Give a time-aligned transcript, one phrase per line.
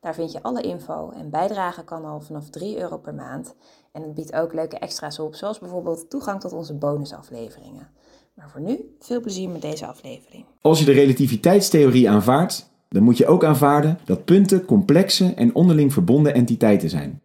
[0.00, 3.54] Daar vind je alle info en bijdragen kan al vanaf 3 euro per maand.
[3.92, 7.88] En het biedt ook leuke extra's op, zoals bijvoorbeeld toegang tot onze bonusafleveringen.
[8.34, 10.44] Maar voor nu, veel plezier met deze aflevering.
[10.60, 15.92] Als je de relativiteitstheorie aanvaardt, dan moet je ook aanvaarden dat punten complexe en onderling
[15.92, 17.22] verbonden entiteiten zijn.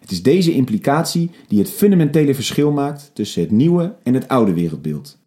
[0.00, 4.52] Het is deze implicatie die het fundamentele verschil maakt tussen het nieuwe en het oude
[4.52, 5.18] wereldbeeld.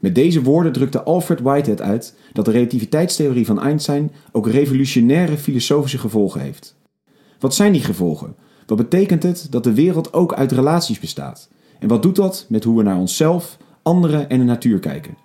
[0.00, 5.98] Met deze woorden drukte Alfred Whitehead uit dat de relativiteitstheorie van Einstein ook revolutionaire filosofische
[5.98, 6.76] gevolgen heeft.
[7.38, 8.34] Wat zijn die gevolgen?
[8.66, 11.48] Wat betekent het dat de wereld ook uit relaties bestaat?
[11.78, 15.16] En wat doet dat met hoe we naar onszelf, anderen en de natuur kijken?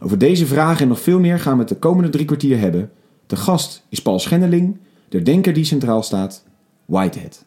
[0.00, 2.90] Over deze vragen en nog veel meer gaan we het de komende drie kwartier hebben.
[3.26, 6.44] De gast is Paul Schendeling, de denker die centraal staat,
[6.84, 7.44] Whitehead.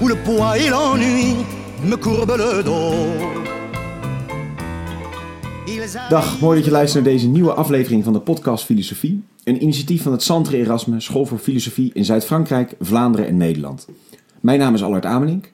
[0.00, 1.36] Où le poids et l'ennui
[1.84, 2.94] me le dos.
[6.08, 9.22] Dag, mooi dat je luistert naar deze nieuwe aflevering van de podcast Filosofie.
[9.44, 13.86] Een initiatief van het Centre Erasme, School voor Filosofie in Zuid-Frankrijk, Vlaanderen en Nederland.
[14.40, 15.50] Mijn naam is Allard Amelink.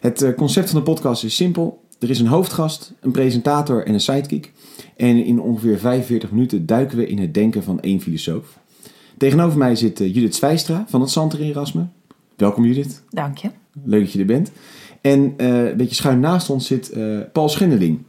[0.00, 1.82] Het eh, concept van de podcast is simpel.
[1.98, 4.52] Er is een hoofdgast, een presentator en een sidekick.
[4.96, 8.58] En in ongeveer 45 minuten duiken we in het denken van één filosoof.
[9.18, 11.86] Tegenover mij zit eh, Judith Zwijstra van het Centre Erasme.
[12.36, 13.02] Welkom Judith.
[13.10, 13.50] Dank je.
[13.84, 14.50] Leuk dat je er bent.
[15.00, 18.02] En uh, een beetje schuin naast ons zit uh, Paul Schendeling.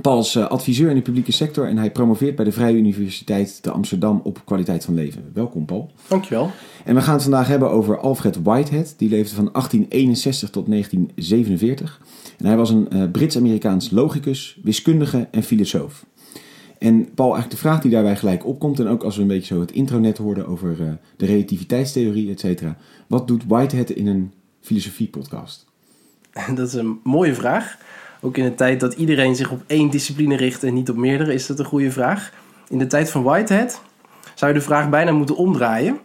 [0.00, 3.62] Paul is uh, adviseur in de publieke sector en hij promoveert bij de Vrije Universiteit
[3.62, 5.30] te Amsterdam op kwaliteit van leven.
[5.34, 5.90] Welkom Paul.
[6.08, 6.50] Dankjewel.
[6.84, 8.94] En we gaan het vandaag hebben over Alfred Whitehead.
[8.96, 12.00] Die leefde van 1861 tot 1947.
[12.38, 16.04] En hij was een Brits-Amerikaans logicus, wiskundige en filosoof.
[16.80, 19.54] En Paul, eigenlijk de vraag die daarbij gelijk opkomt, en ook als we een beetje
[19.54, 22.76] zo het intronet hoorden over uh, de relativiteitstheorie, et cetera.
[23.06, 25.66] Wat doet Whitehead in een filosofie-podcast?
[26.54, 27.78] Dat is een mooie vraag.
[28.20, 31.34] Ook in de tijd dat iedereen zich op één discipline richt en niet op meerdere,
[31.34, 32.32] is dat een goede vraag.
[32.68, 33.82] In de tijd van Whitehead
[34.34, 35.98] zou je de vraag bijna moeten omdraaien.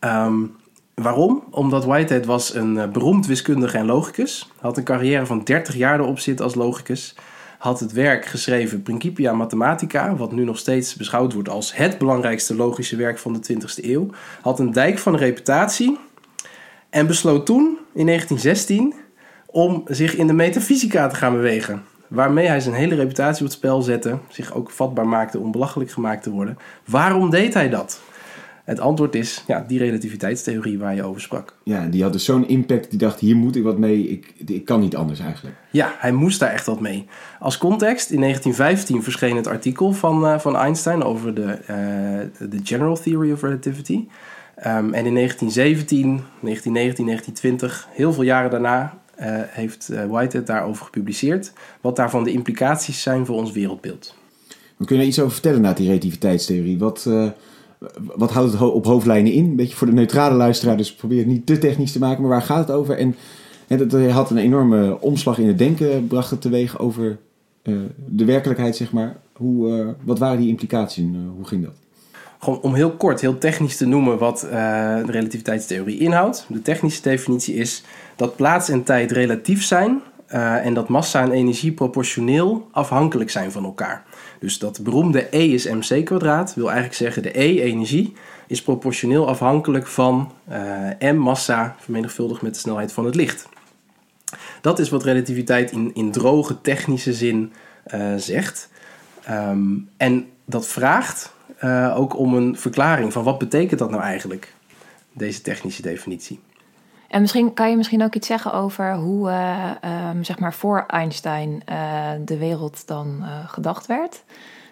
[0.00, 0.56] Um,
[0.94, 1.42] waarom?
[1.50, 4.50] Omdat Whitehead was een uh, beroemd wiskundige en logicus.
[4.60, 7.14] Had een carrière van 30 jaar erop zitten als logicus
[7.60, 12.54] had het werk geschreven Principia Mathematica, wat nu nog steeds beschouwd wordt als het belangrijkste
[12.54, 14.10] logische werk van de 20e eeuw.
[14.40, 15.98] Had een dijk van reputatie
[16.90, 18.94] en besloot toen, in 1916,
[19.46, 21.82] om zich in de metafysica te gaan bewegen.
[22.08, 25.90] Waarmee hij zijn hele reputatie op het spel zette, zich ook vatbaar maakte om belachelijk
[25.90, 26.58] gemaakt te worden.
[26.84, 28.00] Waarom deed hij dat?
[28.64, 31.54] Het antwoord is ja, die relativiteitstheorie waar je over sprak.
[31.62, 32.90] Ja, die had dus zo'n impact.
[32.90, 34.08] Die dacht, hier moet ik wat mee.
[34.08, 35.56] Ik, ik kan niet anders eigenlijk.
[35.70, 37.06] Ja, hij moest daar echt wat mee.
[37.38, 42.60] Als context, in 1915 verscheen het artikel van, uh, van Einstein over de, uh, de
[42.62, 43.94] General Theory of Relativity.
[43.94, 46.06] Um, en in 1917,
[46.40, 51.52] 1919, 1920, heel veel jaren daarna, uh, heeft Whitehead daarover gepubliceerd.
[51.80, 54.14] Wat daarvan de implicaties zijn voor ons wereldbeeld.
[54.76, 56.78] We kunnen iets over vertellen na die relativiteitstheorie.
[56.78, 57.06] Wat
[58.14, 59.44] wat houdt het op hoofdlijnen in?
[59.44, 62.20] Een beetje voor de neutrale luisteraar, dus probeer het niet te technisch te maken.
[62.20, 62.98] Maar waar gaat het over?
[62.98, 63.16] En,
[63.66, 67.18] en dat had een enorme omslag in het denken, bracht het teweeg over
[67.62, 69.16] uh, de werkelijkheid, zeg maar.
[69.32, 71.04] Hoe, uh, wat waren die implicaties?
[71.36, 71.74] Hoe ging dat?
[72.38, 76.46] Gewoon om heel kort, heel technisch te noemen wat de relativiteitstheorie inhoudt.
[76.48, 77.82] De technische definitie is
[78.16, 80.00] dat plaats en tijd relatief zijn
[80.62, 84.04] en dat massa en energie proportioneel afhankelijk zijn van elkaar.
[84.40, 88.12] Dus dat beroemde E is mc kwadraat wil eigenlijk zeggen de E, energie,
[88.46, 93.48] is proportioneel afhankelijk van uh, m, massa, vermenigvuldigd met de snelheid van het licht.
[94.60, 97.52] Dat is wat relativiteit in, in droge technische zin
[97.94, 98.68] uh, zegt.
[99.30, 101.32] Um, en dat vraagt
[101.94, 104.54] ook om een verklaring van wat betekent dat nou eigenlijk,
[105.12, 106.40] deze technische definitie.
[107.10, 109.70] En misschien kan je misschien ook iets zeggen over hoe, uh,
[110.10, 114.22] um, zeg maar, voor Einstein uh, de wereld dan uh, gedacht werd.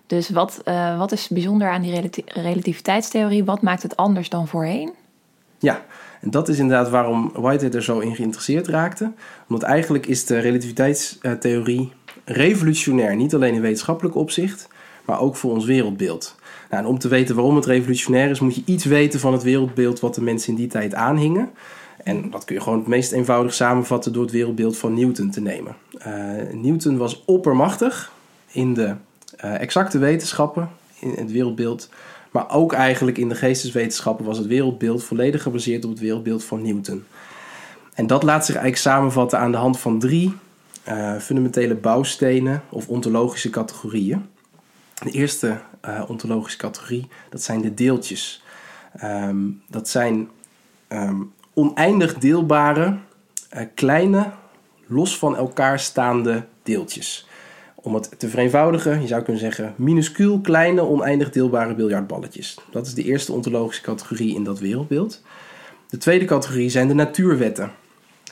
[0.07, 0.63] Dus wat,
[0.99, 3.45] wat is bijzonder aan die relati relativiteitstheorie?
[3.45, 4.93] Wat maakt het anders dan voorheen?
[5.59, 5.83] Ja,
[6.21, 9.13] en dat is inderdaad waarom Whitehead er zo in geïnteresseerd raakte.
[9.49, 11.93] Omdat eigenlijk is de relativiteitstheorie
[12.25, 13.17] revolutionair.
[13.17, 14.69] Niet alleen in wetenschappelijk opzicht,
[15.05, 16.37] maar ook voor ons wereldbeeld.
[16.71, 19.43] Nou, en om te weten waarom het revolutionair is, moet je iets weten van het
[19.43, 21.51] wereldbeeld wat de mensen in die tijd aanhingen.
[22.09, 25.41] En dat kun je gewoon het meest eenvoudig samenvatten door het wereldbeeld van Newton te
[25.41, 25.77] nemen.
[26.07, 28.13] Uh, Newton was oppermachtig
[28.51, 28.95] in de
[29.45, 31.89] uh, exacte wetenschappen, in het wereldbeeld.
[32.31, 36.63] Maar ook eigenlijk in de geesteswetenschappen was het wereldbeeld volledig gebaseerd op het wereldbeeld van
[36.63, 37.05] Newton.
[37.95, 40.35] En dat laat zich eigenlijk samenvatten aan de hand van drie
[40.89, 44.27] uh, fundamentele bouwstenen of ontologische categorieën.
[45.03, 45.61] De eerste
[46.07, 48.43] ontologische categorie, dat zijn de deeltjes.
[49.05, 50.29] Um, dat zijn
[50.89, 52.97] um, oneindig deelbare,
[53.57, 54.31] uh, kleine,
[54.87, 57.27] los van elkaar staande deeltjes.
[57.75, 62.59] Om het te vereenvoudigen, je zou kunnen zeggen minuscuul kleine, oneindig deelbare biljartballetjes.
[62.71, 65.23] Dat is de eerste ontologische categorie in dat wereldbeeld.
[65.89, 67.71] De tweede categorie zijn de natuurwetten.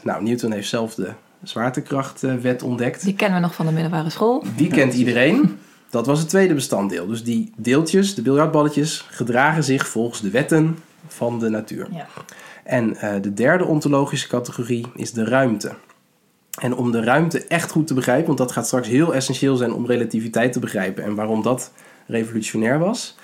[0.02, 1.10] Nou, Newton heeft zelf de
[1.42, 3.04] zwaartekrachtwet ontdekt.
[3.04, 4.44] Die kennen we nog van de middelbare school.
[4.56, 5.58] Die kent iedereen.
[5.90, 7.06] Dat was het tweede bestanddeel.
[7.06, 11.86] Dus die deeltjes, de biljartballetjes, gedragen zich volgens de wetten van de natuur.
[11.90, 12.06] Ja.
[12.66, 15.74] En uh, de derde ontologische categorie is de ruimte.
[16.60, 19.72] En om de ruimte echt goed te begrijpen, want dat gaat straks heel essentieel zijn
[19.72, 21.72] om relativiteit te begrijpen en waarom dat
[22.06, 23.16] revolutionair was,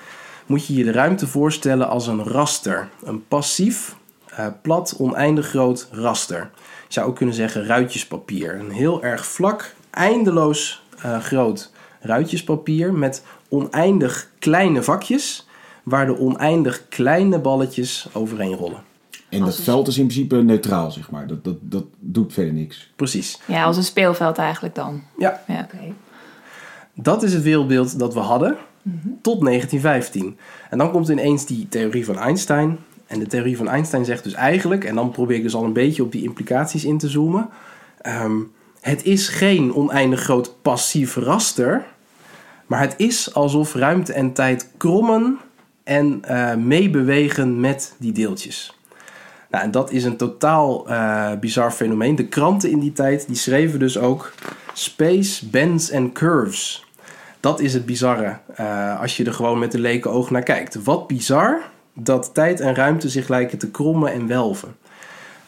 [0.47, 2.89] moet je je de ruimte voorstellen als een raster.
[3.05, 3.97] Een passief,
[4.31, 6.51] uh, plat, oneindig groot raster.
[6.89, 8.55] Je zou ook kunnen zeggen ruitjespapier.
[8.55, 15.49] Een heel erg vlak, eindeloos uh, groot ruitjespapier met oneindig kleine vakjes
[15.83, 18.92] waar de oneindig kleine balletjes overheen rollen.
[19.33, 21.27] En dat veld is in principe neutraal, zeg maar.
[21.27, 22.93] Dat, dat, dat doet verder niks.
[22.97, 23.39] Precies.
[23.47, 25.03] Ja, als een speelveld eigenlijk dan.
[25.19, 25.43] Ja.
[25.47, 25.93] ja okay.
[26.95, 29.19] Dat is het wereldbeeld dat we hadden mm -hmm.
[29.23, 30.37] tot 1915.
[30.71, 32.79] En dan komt ineens die theorie van Einstein.
[33.07, 35.73] En de theorie van Einstein zegt dus eigenlijk, en dan probeer ik dus al een
[35.73, 37.49] beetje op die implicaties in te zoomen.
[38.03, 41.85] Um, het is geen oneindig groot passief raster,
[42.67, 45.39] maar het is alsof ruimte en tijd krommen
[45.85, 48.77] en uh, meebewegen met die deeltjes.
[49.53, 52.17] Nou, en dat is een totaal uh, bizar fenomeen.
[52.17, 54.33] De kranten in die tijd die schreven dus ook
[54.73, 56.85] space bends and curves.
[57.41, 60.85] Dat is het bizarre uh, als je er gewoon met de leken oog naar kijkt.
[60.85, 61.61] Wat bizar
[61.95, 64.77] dat tijd en ruimte zich lijken te krommen en welven.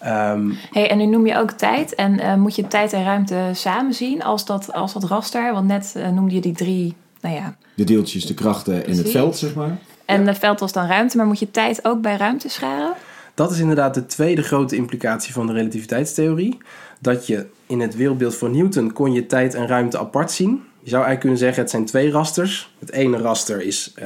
[0.06, 1.94] Um, hey, en nu noem je ook tijd.
[1.94, 5.52] En uh, moet je tijd en ruimte samen zien als dat, als dat raster?
[5.52, 7.56] Want net uh, noemde je die drie, nou ja...
[7.76, 8.98] De deeltjes, de krachten Precies.
[8.98, 9.78] en het veld, zeg maar.
[10.04, 10.26] En ja.
[10.26, 12.92] het veld was dan ruimte, maar moet je tijd ook bij ruimte scharen?
[13.34, 16.58] Dat is inderdaad de tweede grote implicatie van de relativiteitstheorie.
[17.00, 20.50] Dat je in het wereldbeeld van Newton kon je tijd en ruimte apart zien.
[20.80, 22.74] Je zou eigenlijk kunnen zeggen het zijn twee rasters.
[22.78, 24.04] Het ene raster is uh,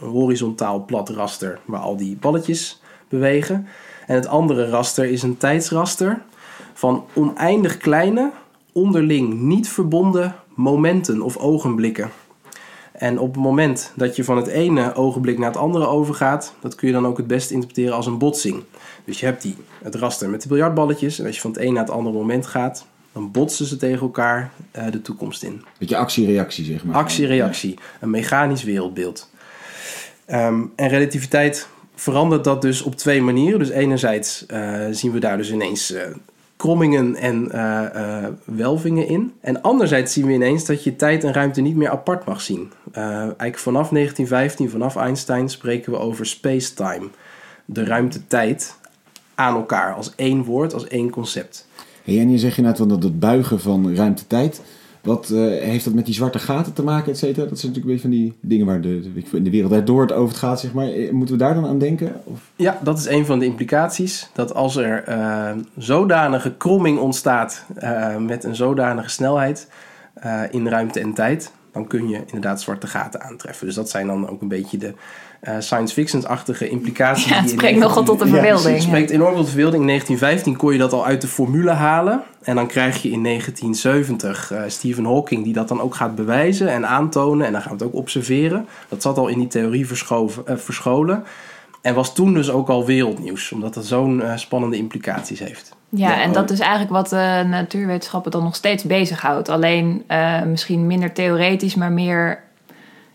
[0.00, 3.66] een horizontaal plat raster waar al die balletjes bewegen.
[4.06, 6.22] En het andere raster is een tijdsraster
[6.74, 8.30] van oneindig kleine,
[8.72, 12.10] onderling niet verbonden momenten of ogenblikken.
[12.98, 16.74] En op het moment dat je van het ene ogenblik naar het andere overgaat, dat
[16.74, 18.62] kun je dan ook het beste interpreteren als een botsing.
[19.04, 21.18] Dus je hebt die, het raster met de biljartballetjes.
[21.18, 24.00] En als je van het een naar het andere moment gaat, dan botsen ze tegen
[24.00, 25.64] elkaar uh, de toekomst in.
[25.78, 26.96] Beetje actie-reactie, zeg maar.
[26.96, 29.30] Actie-reactie, een mechanisch wereldbeeld.
[30.30, 33.58] Um, en relativiteit verandert dat dus op twee manieren.
[33.58, 36.00] Dus enerzijds uh, zien we daar dus ineens uh,
[36.58, 39.32] krommingen en uh, welvingen in.
[39.40, 42.72] En anderzijds zien we ineens dat je tijd en ruimte niet meer apart mag zien.
[42.92, 47.08] eigenlijk vanaf 1915, vanaf Einstein, spreken we over space-time.
[47.64, 48.76] De ruimte-tijd
[49.34, 51.68] aan elkaar als één woord, als één concept.
[52.04, 54.62] Hey, en je zegt inderdaad dat het buigen van ruimte-tijd...
[55.08, 57.46] Wat uh, heeft dat met die zwarte gaten te maken, et cetera?
[57.46, 60.12] Dat zijn natuurlijk een beetje van die dingen waar de, de, de wereld door het
[60.12, 60.88] over gaat, zeg maar.
[61.10, 62.12] Moeten we daar dan aan denken?
[62.24, 62.50] Of?
[62.56, 64.30] Ja, dat is een van de implicaties.
[64.32, 67.64] Dat als er uh, zodanige kromming ontstaat
[68.18, 69.68] met een zodanige snelheid
[70.50, 73.66] in ruimte en tijd, dan kun je inderdaad zwarte gaten aantreffen.
[73.66, 74.94] Dus dat zijn dan ook een beetje de
[75.42, 77.28] uh, science fiction-achtige implicaties.
[77.28, 78.68] Ja, het spreekt nogal tot de verbeelding.
[78.68, 79.80] Ja, het spreekt enorm tot de verbeelding.
[79.82, 82.22] In 1915 kon je dat al uit de formule halen.
[82.42, 86.68] En dan krijg je in 1970 uh, Stephen Hawking die dat dan ook gaat bewijzen
[86.68, 87.46] en aantonen.
[87.46, 88.66] En dan gaan we het ook observeren.
[88.88, 91.24] Dat zat al in die theorie verschoven, uh, verscholen.
[91.82, 93.52] En was toen dus ook al wereldnieuws.
[93.52, 95.76] Omdat het zo'n uh, spannende implicaties heeft.
[95.88, 99.48] Ja, ja, en dat is eigenlijk wat de natuurwetenschappen dan nog steeds bezighoudt.
[99.48, 100.04] Alleen
[100.46, 102.42] misschien minder theoretisch, maar meer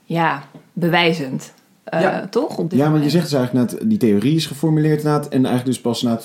[0.03, 1.53] ja, bewijzend.
[1.93, 2.27] Uh, ja.
[2.27, 2.57] Toch?
[2.57, 5.45] Op dit ja, maar je zegt dus eigenlijk net, die theorie is geformuleerd inderdaad, en
[5.45, 6.19] eigenlijk dus pas na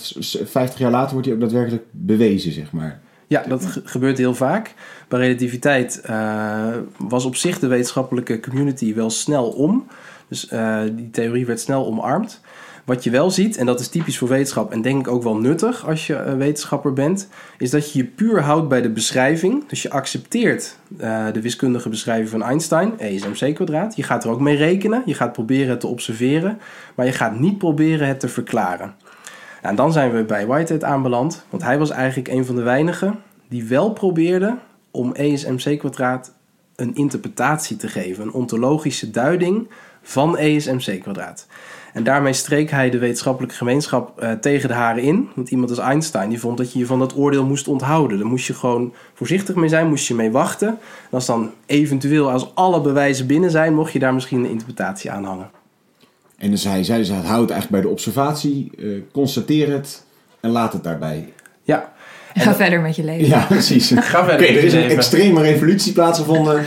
[0.45, 3.01] 50 jaar later wordt die ook daadwerkelijk bewezen, zeg maar.
[3.27, 4.75] Ja, dat ge gebeurt heel vaak.
[5.09, 9.87] Bij relativiteit uh, was op zich de wetenschappelijke community wel snel om.
[10.29, 12.41] Dus uh, die theorie werd snel omarmd.
[12.89, 15.37] Wat je wel ziet, en dat is typisch voor wetenschap en denk ik ook wel
[15.37, 17.29] nuttig als je uh, wetenschapper bent,
[17.59, 19.69] is dat je je puur houdt bij de beschrijving.
[19.69, 23.97] Dus je accepteert uh, de wiskundige beschrijving van Einstein, E is mc kwadraat.
[23.97, 26.59] Je gaat er ook mee rekenen, je gaat proberen het te observeren,
[26.95, 28.95] maar je gaat niet proberen het te verklaren.
[29.63, 33.19] En dan zijn we bij Whitehead aanbeland, want hij was eigenlijk een van de weinigen
[33.49, 34.57] die wel probeerde
[34.91, 36.33] om E is mc kwadraat
[36.77, 39.69] een interpretatie te geven, een ontologische duiding
[40.03, 41.47] van E is mc kwadraat.
[41.93, 45.29] En daarmee streek hij de wetenschappelijke gemeenschap uh, tegen de haren in.
[45.35, 48.19] Want iemand als Einstein die vond dat je je van dat oordeel moest onthouden.
[48.19, 50.69] Daar moest je gewoon voorzichtig mee zijn, moest je mee wachten.
[50.69, 50.79] En
[51.11, 55.25] als dan eventueel, als alle bewijzen binnen zijn, mocht je daar misschien een interpretatie aan
[55.25, 55.51] hangen.
[56.39, 60.05] En dus hij zei, dus het houdt eigenlijk bij de observatie, uh, constateer het
[60.41, 61.33] en laat het daarbij.
[61.63, 61.93] Ja.
[62.35, 63.27] Ga verder met je leven.
[63.27, 63.91] Ja, precies.
[63.91, 64.47] Ga verder.
[64.47, 66.65] Oké, er is een extreme revolutie plaatsgevonden.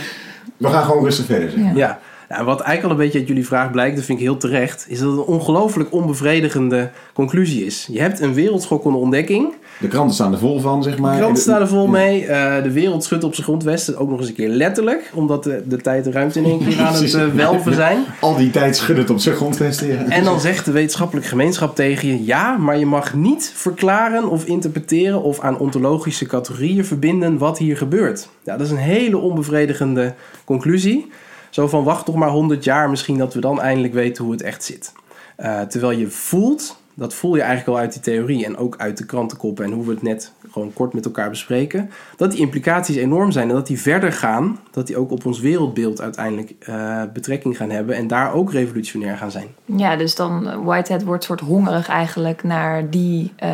[0.56, 1.50] We gaan gewoon rustig verder.
[1.50, 1.60] Zeg.
[1.60, 1.72] Ja.
[1.74, 2.00] ja.
[2.32, 4.84] Nou, wat eigenlijk al een beetje uit jullie vraag blijkt, dat vind ik heel terecht,
[4.88, 7.88] is dat het een ongelooflijk onbevredigende conclusie is.
[7.90, 9.52] Je hebt een wereldschokkende ontdekking.
[9.78, 11.12] De kranten staan er vol van, zeg maar.
[11.12, 12.22] De kranten staan er vol mee.
[12.22, 13.96] Uh, de wereld schudt op zijn grondvesten.
[13.96, 15.10] Ook nog eens een keer letterlijk.
[15.14, 17.98] Omdat de, de tijd en ruimte in één keer aan het uh, welven zijn.
[18.20, 19.86] Al die tijd schudt het op zijn grondvesten.
[19.88, 20.08] Ja.
[20.08, 22.24] En dan zegt de wetenschappelijke gemeenschap tegen je...
[22.24, 25.22] Ja, maar je mag niet verklaren of interpreteren...
[25.22, 28.28] of aan ontologische categorieën verbinden wat hier gebeurt.
[28.42, 31.10] Ja, dat is een hele onbevredigende conclusie.
[31.52, 34.42] Zo van wacht toch maar 100 jaar misschien dat we dan eindelijk weten hoe het
[34.42, 34.92] echt zit.
[35.38, 38.98] Uh, terwijl je voelt, dat voel je eigenlijk al uit die theorie en ook uit
[38.98, 42.96] de krantenkoppen en hoe we het net gewoon kort met elkaar bespreken, dat die implicaties
[42.96, 47.02] enorm zijn en dat die verder gaan, dat die ook op ons wereldbeeld uiteindelijk uh,
[47.12, 49.48] betrekking gaan hebben en daar ook revolutionair gaan zijn.
[49.64, 53.50] Ja, dus dan Whitehead wordt soort hongerig eigenlijk naar die uh,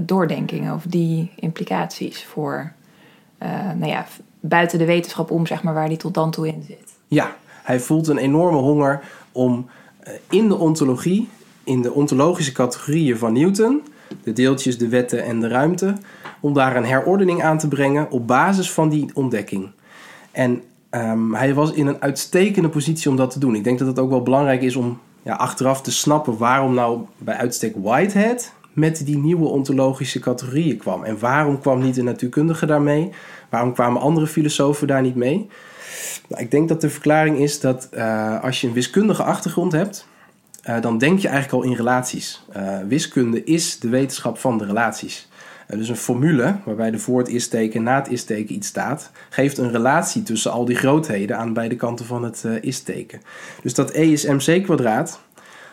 [0.00, 2.72] doordenkingen of die implicaties voor,
[3.74, 4.06] nou ja,
[4.40, 6.98] buiten de wetenschap om, zeg maar, waar die tot dan toe in zit.
[7.10, 9.00] Ja, hij voelt een enorme honger
[9.32, 9.66] om
[10.00, 11.28] eh, in de ontologie,
[11.64, 13.82] in de ontologische categorieën van Newton,
[14.22, 15.94] de deeltjes, de wetten en de ruimte,
[16.40, 19.70] om daar een herordening aan te brengen op basis van die ontdekking.
[20.30, 23.54] En um, hij was in een uitstekende positie om dat te doen.
[23.54, 27.00] Ik denk dat het ook wel belangrijk is om ja, achteraf te snappen waarom nou
[27.18, 31.04] bij uitstek Whitehead met die nieuwe ontologische categorieën kwam.
[31.04, 33.10] En waarom kwam niet de natuurkundige daarmee?
[33.48, 35.48] Waarom kwamen andere filosofen daar niet mee?
[36.28, 40.06] Nou, ik denk dat de verklaring is dat uh, als je een wiskundige achtergrond hebt,
[40.68, 42.42] uh, dan denk je eigenlijk al in relaties.
[42.56, 45.28] Uh, wiskunde is de wetenschap van de relaties.
[45.66, 49.58] dus een formule waarbij er voor het is-teken en na het is-teken iets staat, geeft
[49.58, 53.20] een relatie tussen al die grootheden aan beide kanten van het is-teken.
[53.62, 55.20] Dus dat E is mc kwadraat,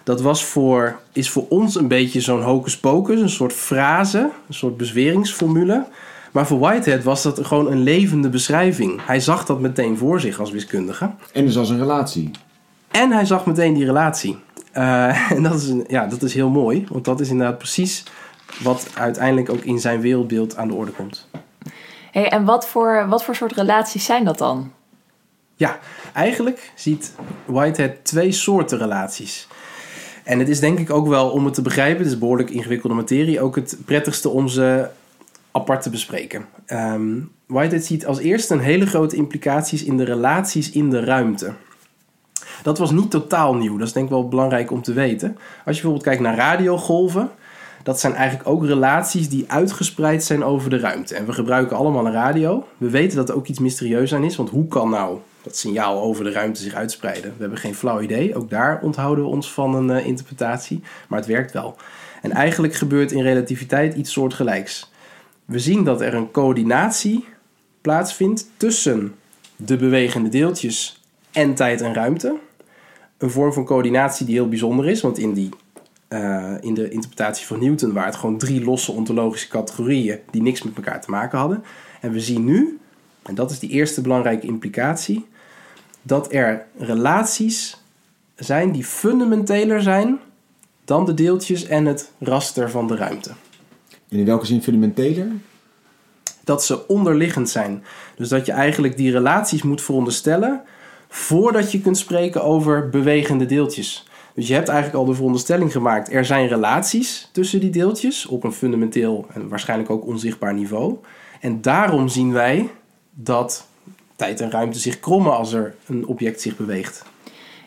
[0.07, 4.53] dat was voor, is voor ons een beetje zo'n hocus pocus, een soort frase, een
[4.53, 5.85] soort bezweringsformule.
[6.31, 9.05] Maar voor Whitehead was dat gewoon een levende beschrijving.
[9.05, 11.11] Hij zag dat meteen voor zich als wiskundige.
[11.33, 12.31] En dus als een relatie.
[12.91, 14.39] En hij zag meteen die relatie.
[14.73, 18.03] Uh, en dat is, ja, dat is heel mooi, want dat is inderdaad precies
[18.63, 21.27] wat uiteindelijk ook in zijn wereldbeeld aan de orde komt.
[22.11, 24.71] Hey, en wat voor, wat voor soort relaties zijn dat dan?
[25.55, 25.79] Ja,
[26.13, 27.13] eigenlijk ziet
[27.45, 29.47] Whitehead twee soorten relaties.
[30.23, 32.95] En het is denk ik ook wel om het te begrijpen, het is behoorlijk ingewikkelde
[32.95, 34.87] materie, ook het prettigste om ze
[35.57, 36.45] apart te bespreken.
[36.67, 41.53] Um, Whitehead ziet als eerste een hele grote implicaties in de relaties in de ruimte.
[42.63, 45.29] Dat was niet totaal nieuw, dat is denk ik wel belangrijk om te weten.
[45.37, 47.29] Als je bijvoorbeeld kijkt naar radiogolven,
[47.83, 51.15] dat zijn eigenlijk ook relaties die uitgespreid zijn over de ruimte.
[51.15, 52.67] En we gebruiken allemaal een radio.
[52.77, 56.01] We weten dat er ook iets mysterieus aan is, want hoe kan nou dat signaal
[56.01, 57.31] over de ruimte zich uitspreiden?
[57.31, 58.35] We hebben geen flauw idee.
[58.35, 61.75] Ook daar onthouden we ons van een uh, interpretatie, maar het werkt wel.
[62.21, 64.91] En eigenlijk gebeurt in relativiteit iets soortgelijks
[65.47, 67.25] we zien dat er een coördinatie
[67.81, 69.15] plaatsvindt tussen
[69.55, 72.35] de bewegende deeltjes en tijd en ruimte.
[73.17, 75.49] Een vorm van coördinatie die heel bijzonder is, want in, die,
[76.09, 80.63] uh, in de interpretatie van Newton waren het gewoon drie losse ontologische categorieën die niks
[80.63, 81.63] met elkaar te maken hadden.
[82.01, 82.79] En we zien nu,
[83.23, 85.25] en dat is die eerste belangrijke implicatie,
[86.01, 87.77] dat er relaties
[88.35, 90.19] zijn die fundamenteler zijn
[90.85, 93.31] dan de deeltjes en het raster van de ruimte.
[94.09, 95.27] En in welke zin fundamenteler?
[96.43, 97.83] Dat ze onderliggend zijn.
[98.15, 100.61] Dus dat je eigenlijk die relaties moet veronderstellen
[101.09, 104.07] voordat je kunt spreken over bewegende deeltjes.
[104.33, 108.43] Dus je hebt eigenlijk al de veronderstelling gemaakt: er zijn relaties tussen die deeltjes op
[108.43, 110.97] een fundamenteel en waarschijnlijk ook onzichtbaar niveau.
[111.41, 112.69] En daarom zien wij
[113.13, 113.67] dat
[114.15, 117.03] tijd en ruimte zich krommen als er een object zich beweegt.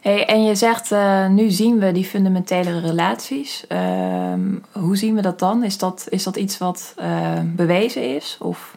[0.01, 3.65] Hey, en je zegt, uh, nu zien we die fundamentele relaties.
[3.69, 4.33] Uh,
[4.73, 5.65] hoe zien we dat dan?
[5.65, 8.37] Is dat, is dat iets wat uh, bewezen is?
[8.41, 8.77] Of?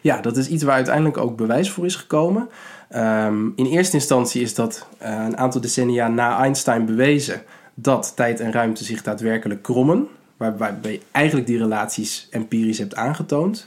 [0.00, 2.48] Ja, dat is iets waar uiteindelijk ook bewijs voor is gekomen.
[2.96, 7.42] Um, in eerste instantie is dat uh, een aantal decennia na Einstein bewezen
[7.74, 10.08] dat tijd en ruimte zich daadwerkelijk krommen.
[10.36, 13.66] Waarbij je eigenlijk die relaties empirisch hebt aangetoond.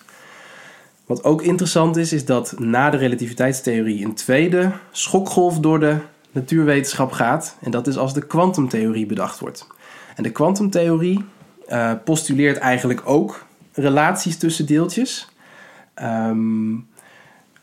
[1.06, 5.98] Wat ook interessant is, is dat na de relativiteitstheorie een tweede schokgolf door de
[6.38, 7.58] natuurwetenschap gaat.
[7.62, 9.68] En dat is als de kwantumtheorie bedacht wordt.
[10.16, 11.26] En de kwantumtheorie
[11.70, 15.28] uh, postuleert eigenlijk ook relaties tussen deeltjes.
[16.04, 16.88] Um,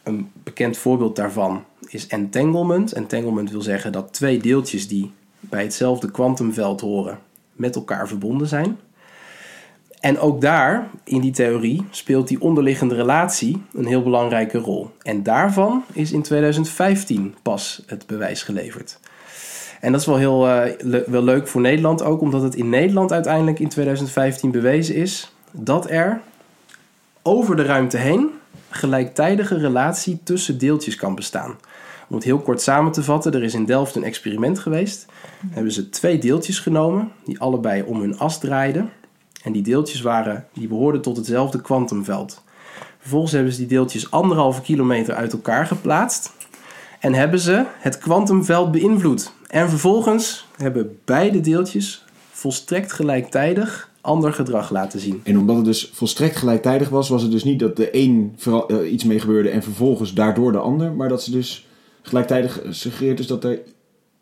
[0.03, 2.93] een bekend voorbeeld daarvan is entanglement.
[2.93, 7.19] Entanglement wil zeggen dat twee deeltjes die bij hetzelfde kwantumveld horen
[7.53, 8.79] met elkaar verbonden zijn.
[10.05, 14.91] En ook daar, in die theorie, speelt die onderliggende relatie een heel belangrijke rol.
[15.03, 18.99] En daarvan is in 2015 pas het bewijs geleverd.
[19.81, 20.41] En dat is wel heel
[20.79, 25.33] le wel leuk voor Nederland ook, omdat het in Nederland uiteindelijk in 2015 bewezen is
[25.51, 26.21] dat er
[27.23, 28.31] over de ruimte heen
[28.71, 31.57] gelijktijdige relatie tussen deeltjes kan bestaan.
[32.09, 35.07] Om het heel kort samen te vatten, er is in Delft een experiment geweest.
[35.07, 38.91] Daar hebben ze twee deeltjes genomen, die allebei om hun as draaiden.
[39.45, 42.43] En die deeltjes waren, die behoorden tot hetzelfde kwantumveld.
[42.99, 46.33] Vervolgens hebben ze die deeltjes anderhalve kilometer uit elkaar geplaatst.
[47.01, 49.33] En hebben ze het kwantumveld beïnvloed.
[49.47, 55.21] En vervolgens hebben beide deeltjes volstrekt gelijktijdig ander gedrag laten zien.
[55.25, 58.37] En omdat het dus volstrekt gelijktijdig was, was het dus niet dat de een
[58.69, 61.67] uh, iets mee gebeurde en vervolgens daardoor de ander, maar dat ze dus
[62.03, 63.61] gelijktijdig suggereert dus dat er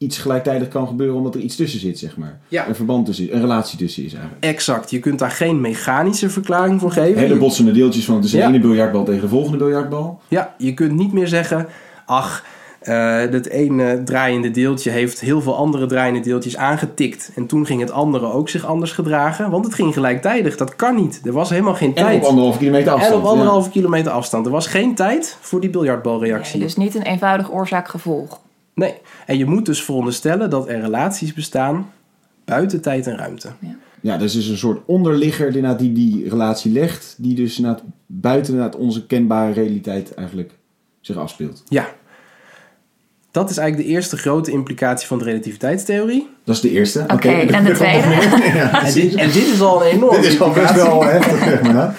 [0.02, 2.40] iets gelijktijdig kan gebeuren omdat er iets tussen zit, zeg maar.
[2.48, 2.68] Ja.
[2.68, 4.44] Een verband tussen, een relatie tussen is eigenlijk.
[4.44, 4.90] Exact.
[4.90, 7.20] Je kunt daar geen mechanische verklaring voor geven.
[7.20, 8.46] Hele botsende deeltjes van het is de Ja.
[8.48, 10.20] ene biljartbal tegen de volgende biljartbal.
[10.28, 11.66] Ja, je kunt niet meer zeggen,
[12.06, 12.44] ach,
[12.80, 17.30] eh dat ene draaiende deeltje heeft heel veel andere draaiende deeltjes aangetikt.
[17.34, 19.50] En toen ging het andere ook zich anders gedragen.
[19.50, 20.56] Want het ging gelijktijdig.
[20.56, 21.20] Dat kan niet.
[21.24, 22.22] Er was helemaal geen En tijd.
[22.22, 23.14] op anderhalve kilometer afstand.
[23.14, 24.46] en op anderhalve kilometer afstand.
[24.46, 26.56] Er was geen tijd voor die biljartbalreactie.
[26.58, 28.40] Nee, dus niet een eenvoudig oorzaak-gevolg.
[28.74, 28.94] Nee.
[29.26, 31.92] En je moet dus veronderstellen dat er relaties bestaan
[32.44, 33.48] buiten tijd en ruimte.
[33.60, 33.76] Ja.
[34.00, 37.60] ja, dat is dus een soort onderligger die, die die relatie legt, die dus
[38.06, 40.50] buiten onze kenbare realiteit eigenlijk
[41.00, 41.62] zich afspeelt.
[41.68, 41.88] Ja.
[43.30, 46.28] Dat is eigenlijk de eerste grote implicatie van de relativiteitstheorie.
[46.44, 47.04] Dat is de eerste.
[47.08, 48.08] Oké, en de tweede?
[48.54, 51.38] Ja, En dit, en dit is al een enorme dit is al best wel heftig,
[51.44, 51.74] zeg maar.
[51.86, 51.94] hè?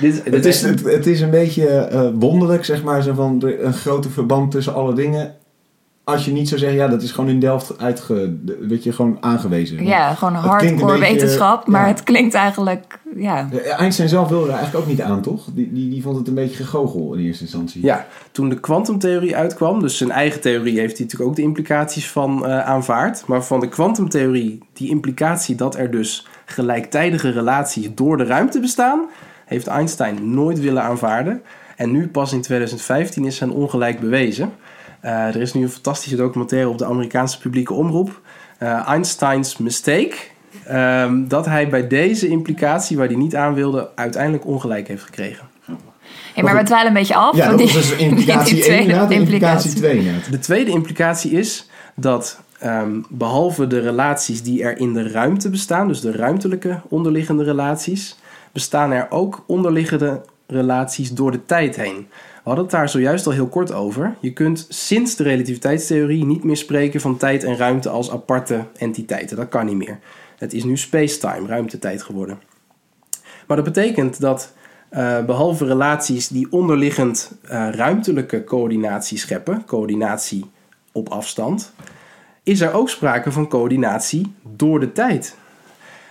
[0.00, 3.38] Dit, dit Het is, het, het is een beetje eh, wonderlijk, zeg maar, zo van
[3.38, 5.34] de- een grote verband tussen alle dingen.
[6.08, 9.16] Als je niet zou zeggen, ja, dat is gewoon in Delft uitge, weet je, gewoon
[9.20, 9.84] aangewezen.
[9.84, 11.88] Ja, gewoon hardcore beetje, wetenschap, maar ja.
[11.88, 13.48] het klinkt eigenlijk, ja.
[13.52, 15.44] Ja, Einstein zelf wilde er eigenlijk ook niet aan, toch?
[15.54, 17.84] Die, die, die vond het een beetje gegogel in eerste instantie.
[17.84, 22.10] Ja, toen de kwantumtheorie uitkwam, dus zijn eigen theorie heeft hij natuurlijk ook de implicaties
[22.10, 23.26] van eh, aanvaard.
[23.26, 29.08] Maar van de kwantumtheorie, die implicatie dat er dus gelijktijdige relaties door de ruimte bestaan,
[29.44, 31.42] heeft Einstein nooit willen aanvaarden.
[31.76, 34.52] En nu pas in 2015 is zijn ongelijk bewezen.
[35.00, 38.20] Eh, er is nu een fantastische documentaire op de Amerikaanse publieke omroep.
[38.58, 40.14] eh, Einstein's Mistake.
[40.64, 45.46] ehm, dat hij bij deze implicatie, waar hij niet aan wilde, uiteindelijk ongelijk heeft gekregen.
[46.34, 47.36] Hey, maar we dwalen een beetje af.
[47.36, 49.10] Ja, want dat die- was dus implicatie die 1 tweede inderdaad.
[49.10, 49.80] en Implicatie implicatie.
[49.80, 50.30] 2 inderdaad.
[50.30, 55.88] De tweede implicatie is dat ehm, behalve de relaties die er in de ruimte bestaan,
[55.88, 58.16] dus de ruimtelijke onderliggende relaties,
[58.52, 62.08] bestaan er ook onderliggende relaties door de tijd heen.
[62.48, 64.16] We hadden het daar zojuist al heel kort over.
[64.20, 69.36] Je kunt sinds de relativiteitstheorie niet meer spreken van tijd en ruimte als aparte entiteiten.
[69.36, 69.98] Dat kan niet meer.
[70.36, 72.38] Het is nu space-time, ruimtetijd geworden.
[73.46, 74.52] Maar dat betekent dat
[74.88, 80.50] eh, behalve relaties die onderliggend eh, ruimtelijke coördinatie scheppen, coördinatie
[80.92, 81.72] op afstand,
[82.42, 85.36] is er ook sprake van coördinatie door de tijd.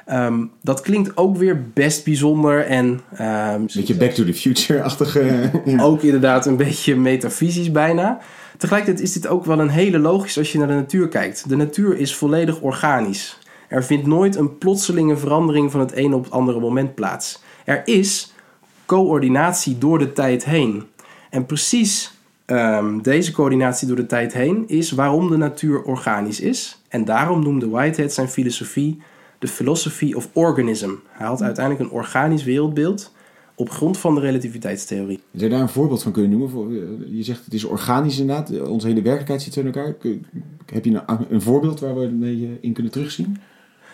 [0.07, 5.51] Ehm, dat klinkt ook weer best bijzonder en Een beetje Back to the Future-achtige...
[5.65, 5.83] ja.
[5.83, 8.19] ook inderdaad een beetje metafysisch bijna.
[8.57, 11.49] Tegelijkertijd is dit ook wel een hele logisch als je naar de natuur kijkt.
[11.49, 13.39] De natuur is volledig organisch.
[13.67, 17.41] Er vindt nooit een plotselinge verandering van het ene op het andere moment plaats.
[17.65, 18.33] Er is
[18.85, 20.83] coördinatie door de tijd heen.
[21.29, 22.11] En precies
[22.45, 26.81] ehm, deze coördinatie door de tijd heen is waarom de natuur organisch is.
[26.89, 29.01] En daarom noemde Whitehead zijn filosofie
[29.39, 30.89] de philosophy of organism.
[31.09, 33.15] Hij had uiteindelijk een organisch wereldbeeld
[33.55, 35.19] op grond van de relativiteitstheorie.
[35.31, 36.49] Zou je daar een voorbeeld van kunnen noemen?
[36.49, 36.71] Voor-
[37.11, 38.61] Je zegt het is organisch inderdaad.
[38.61, 39.95] Onze hele werkelijkheid zit in elkaar.
[40.65, 43.37] Heb je een, een voorbeeld waar we een beetje in kunnen terugzien?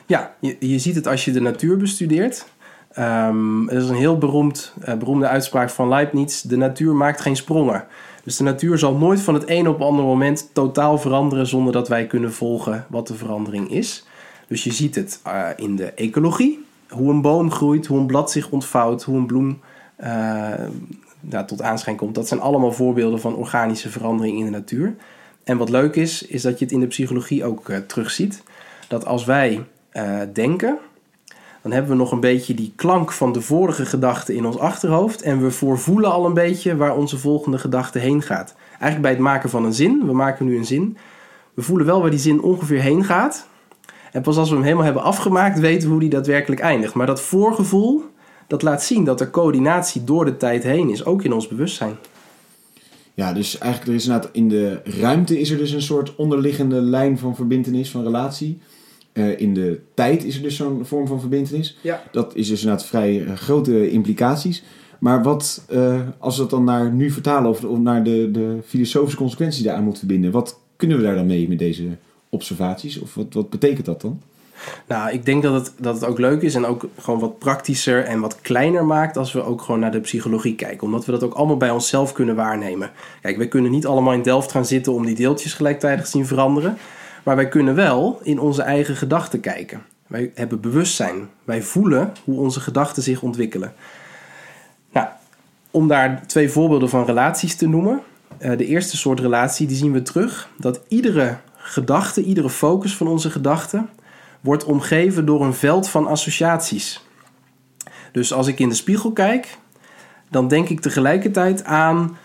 [0.05, 2.45] Ja, je, je ziet het als je de natuur bestudeert.
[2.91, 7.35] Ehm er is een heel beroemd, eh, beroemde uitspraak van Leibniz: de natuur maakt geen
[7.35, 7.85] sprongen.
[8.23, 11.73] Dus de natuur zal nooit van het een op het andere moment totaal veranderen zonder
[11.73, 14.05] dat wij kunnen volgen wat de verandering is.
[14.47, 18.31] Dus je ziet het eh, in de ecologie, hoe een boom groeit, hoe een blad
[18.31, 19.59] zich ontvouwt, hoe een bloem
[21.19, 22.15] nou, tot aanschijn komt.
[22.15, 24.95] Dat zijn allemaal voorbeelden van organische verandering in de natuur.
[25.43, 28.43] En wat leuk is, is dat je het in de psychologie ook eh, terugziet.
[28.87, 29.63] Dat als wij
[30.33, 30.77] denken,
[31.63, 35.21] dan hebben we nog een beetje die klank van de vorige gedachte in ons achterhoofd.
[35.21, 38.55] En we voorvoelen al een beetje waar onze volgende gedachte heen gaat.
[38.69, 40.97] Eigenlijk bij het maken van een zin, we maken nu een zin.
[41.53, 43.47] We voelen wel waar die zin ongeveer heen gaat.
[44.13, 46.93] En pas als we hem helemaal hebben afgemaakt, weten we hoe die daadwerkelijk eindigt.
[46.93, 48.03] Maar dat voorgevoel,
[48.47, 51.95] dat laat zien dat er coördinatie door de tijd heen is, ook in ons bewustzijn.
[53.13, 56.81] Ja, dus eigenlijk er is inderdaad in de ruimte is er dus een soort onderliggende
[56.81, 58.59] lijn van verbindenis, van relatie.
[59.11, 61.77] Eh, in de tijd is er dus zo'n vorm van verbindenis.
[61.81, 62.03] Ja.
[62.11, 64.63] Dat is dus inderdaad vrij eh, grote implicaties.
[64.99, 68.57] Maar wat, eh, als we dat dan naar nu vertalen of, of naar de, de
[68.65, 71.83] filosofische consequenties daaraan moeten verbinden, wat kunnen we daar dan mee met deze
[72.33, 72.99] observaties?
[72.99, 74.21] Of wat, wat betekent dat dan?
[74.87, 78.03] Nou, ik denk dat het, dat het ook leuk is en ook gewoon wat praktischer
[78.03, 80.87] en wat kleiner maakt als we ook gewoon naar de psychologie kijken.
[80.87, 82.91] Omdat we dat ook allemaal bij onszelf kunnen waarnemen.
[83.21, 86.27] Kijk, wij kunnen niet allemaal in Delft gaan zitten om die deeltjes gelijktijdig te zien
[86.27, 86.77] veranderen.
[87.23, 89.81] Maar wij kunnen wel in onze eigen gedachten kijken.
[90.07, 91.29] Wij hebben bewustzijn.
[91.43, 93.73] Wij voelen hoe onze gedachten zich ontwikkelen.
[94.91, 95.07] Nou,
[95.71, 98.01] om daar twee voorbeelden van relaties te noemen.
[98.39, 100.49] Uh, de eerste soort relatie, die zien we terug.
[100.57, 103.89] Dat iedere gedachte, iedere focus van onze gedachten
[104.41, 107.05] wordt omgeven door een veld van associaties.
[108.11, 109.57] Dus als ik in de spiegel kijk,
[110.29, 112.17] dan denk ik tegelijkertijd aan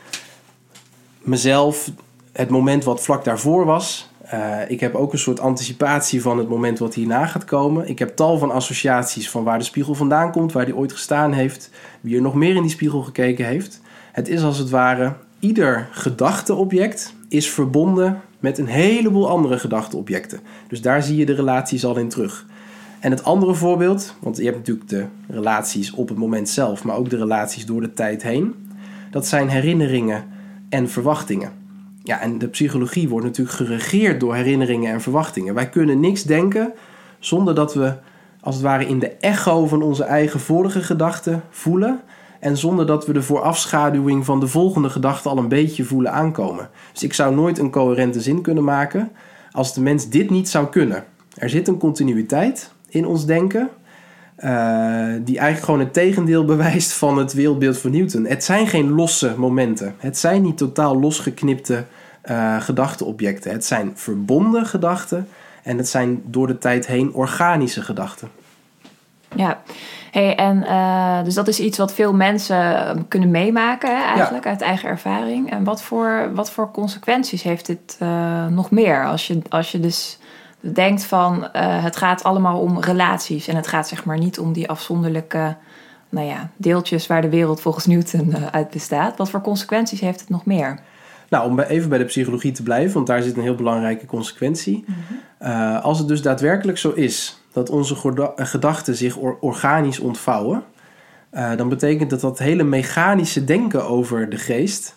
[1.18, 1.90] mezelf,
[2.33, 4.11] het moment wat vlak daarvoor was.
[4.35, 7.88] Uh, ik heb ook een soort anticipatie van het moment wat hierna gaat komen.
[7.88, 11.33] Ik heb tal van associaties van waar de spiegel vandaan komt, waar die ooit gestaan
[11.33, 11.70] heeft,
[12.01, 13.81] wie er nog meer in die spiegel gekeken heeft.
[14.12, 20.40] Het is als het ware ieder gedachteobject is verbonden met een heleboel andere gedachteobjecten.
[20.68, 22.46] Dus daar zie je de relaties al in terug.
[23.01, 26.96] En het andere voorbeeld, want je hebt natuurlijk de relaties op het moment zelf, maar
[26.96, 28.55] ook de relaties door de tijd heen.
[29.11, 30.24] Dat zijn herinneringen
[30.68, 31.53] en verwachtingen.
[32.03, 35.55] Ja, en de psychologie wordt natuurlijk geregeerd door herinneringen en verwachtingen.
[35.55, 36.72] Wij kunnen niks denken
[37.18, 37.94] zonder dat we
[38.40, 42.01] als het ware in de echo van onze eigen vorige gedachten voelen
[42.38, 46.68] en zonder dat we de voorafschaduwing van de volgende gedachte al een beetje voelen aankomen.
[46.92, 49.11] Dus ik zou nooit een coherente zin kunnen maken
[49.51, 51.05] als de mens dit niet zou kunnen.
[51.35, 53.68] Er zit een continuïteit in ons denken,
[54.38, 58.24] uh, die eigenlijk gewoon het tegendeel bewijst van het wereldbeeld van Newton.
[58.24, 59.94] Het zijn geen losse momenten.
[59.98, 61.85] Het zijn niet totaal losgeknipte
[62.24, 63.53] uh, gedachteobjecten.
[63.53, 65.29] Het zijn verbonden gedachten
[65.62, 68.29] en het zijn door de tijd heen organische gedachten.
[69.34, 69.58] Ja,
[70.10, 74.46] hey, en uh, dus dat is iets wat veel mensen ehm, kunnen meemaken hè, eigenlijk
[74.46, 75.50] uit eigen ervaring.
[75.50, 79.06] En wat voor, wat voor consequenties heeft dit uh, nog meer?
[79.06, 80.18] Als je, als je dus
[80.60, 84.52] denkt van uh, het gaat allemaal om relaties en het gaat zeg maar niet om
[84.52, 85.56] die afzonderlijke
[86.08, 89.16] nou ja, deeltjes waar de wereld volgens Newton uit bestaat.
[89.16, 90.80] Wat voor consequenties heeft het nog meer?
[91.28, 94.84] Nou, om even bij de psychologie te blijven, want daar zit een heel belangrijke consequentie.
[94.86, 94.94] Mm
[95.38, 95.76] -hmm.
[95.76, 97.96] als het dus daadwerkelijk zo is dat onze
[98.37, 100.64] gedachten zich organisch ontvouwen,
[101.32, 104.94] uh, dan betekent dat dat hele mechanische denken over de geest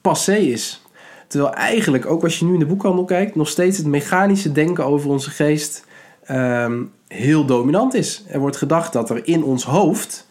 [0.00, 0.82] passé is.
[1.26, 4.84] Terwijl eigenlijk, ook als je nu in de boekhandel kijkt, nog steeds het mechanische denken
[4.84, 5.86] over onze geest
[6.30, 8.24] um, heel dominant is.
[8.28, 10.28] Er wordt gedacht dat er in ons hoofd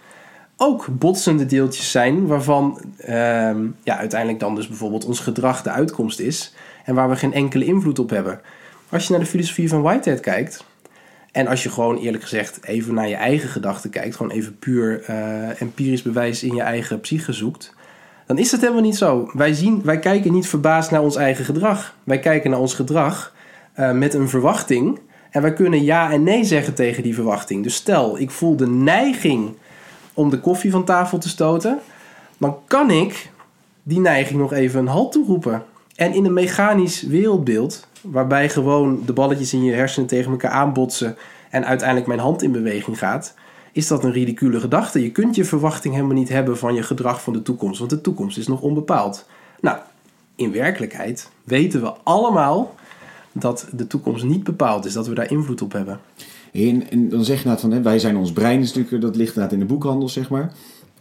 [0.57, 6.19] ook botsende deeltjes zijn, waarvan um, ja, uiteindelijk dan dus bijvoorbeeld ons gedrag de uitkomst
[6.19, 6.53] is
[6.85, 8.41] en waar we geen enkele invloed op hebben.
[8.89, 10.63] Als je naar de filosofie van Whitehead kijkt,
[11.31, 15.09] en als je gewoon eerlijk gezegd even naar je eigen gedachten kijkt, gewoon even puur
[15.09, 17.73] uh, empirisch bewijs in je eigen psyche zoekt,
[18.29, 19.29] dan is dat helemaal niet zo.
[19.33, 21.95] Wij, zien, wij kijken niet verbaasd naar ons eigen gedrag.
[22.03, 23.33] Wij kijken naar ons gedrag
[23.79, 24.99] uh, met een verwachting.
[25.29, 27.63] En wij kunnen ja en nee zeggen tegen die verwachting.
[27.63, 29.55] Dus stel, ik voel de neiging
[30.13, 31.79] om de koffie van tafel te stoten,
[32.37, 33.29] dan kan ik
[33.83, 35.63] die neiging nog even een halt toeroepen.
[35.95, 41.17] En in een mechanisch wereldbeeld, waarbij gewoon de balletjes in je hersenen tegen elkaar aanbotsen
[41.49, 43.33] en uiteindelijk mijn hand in beweging gaat,
[43.71, 45.03] is dat een ridicule gedachte.
[45.03, 48.01] Je kunt je verwachting helemaal niet hebben van je gedrag van de toekomst, want de
[48.01, 49.25] toekomst is nog onbepaald.
[49.62, 49.77] Nou,
[50.35, 52.75] in werkelijkheid weten we allemaal
[53.31, 55.99] dat de toekomst niet bepaald is, dat we daar invloed op hebben.
[56.53, 59.51] En, en dan zeg je nou van, hè, wij zijn ons brein, natuurlijk, dat ligt
[59.51, 60.53] in de boekhandel, zeg maar.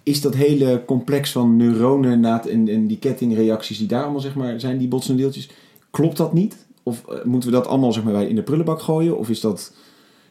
[0.02, 4.60] Is dat hele complex van neuronen en, en die kettingreacties die daar allemaal zeg maar,
[4.60, 5.50] zijn, die botsende deeltjes,
[5.90, 6.66] klopt dat niet?
[6.88, 9.18] Of uh, moeten we dat allemaal zeg maar, in de prullenbak gooien?
[9.18, 9.72] Of is dat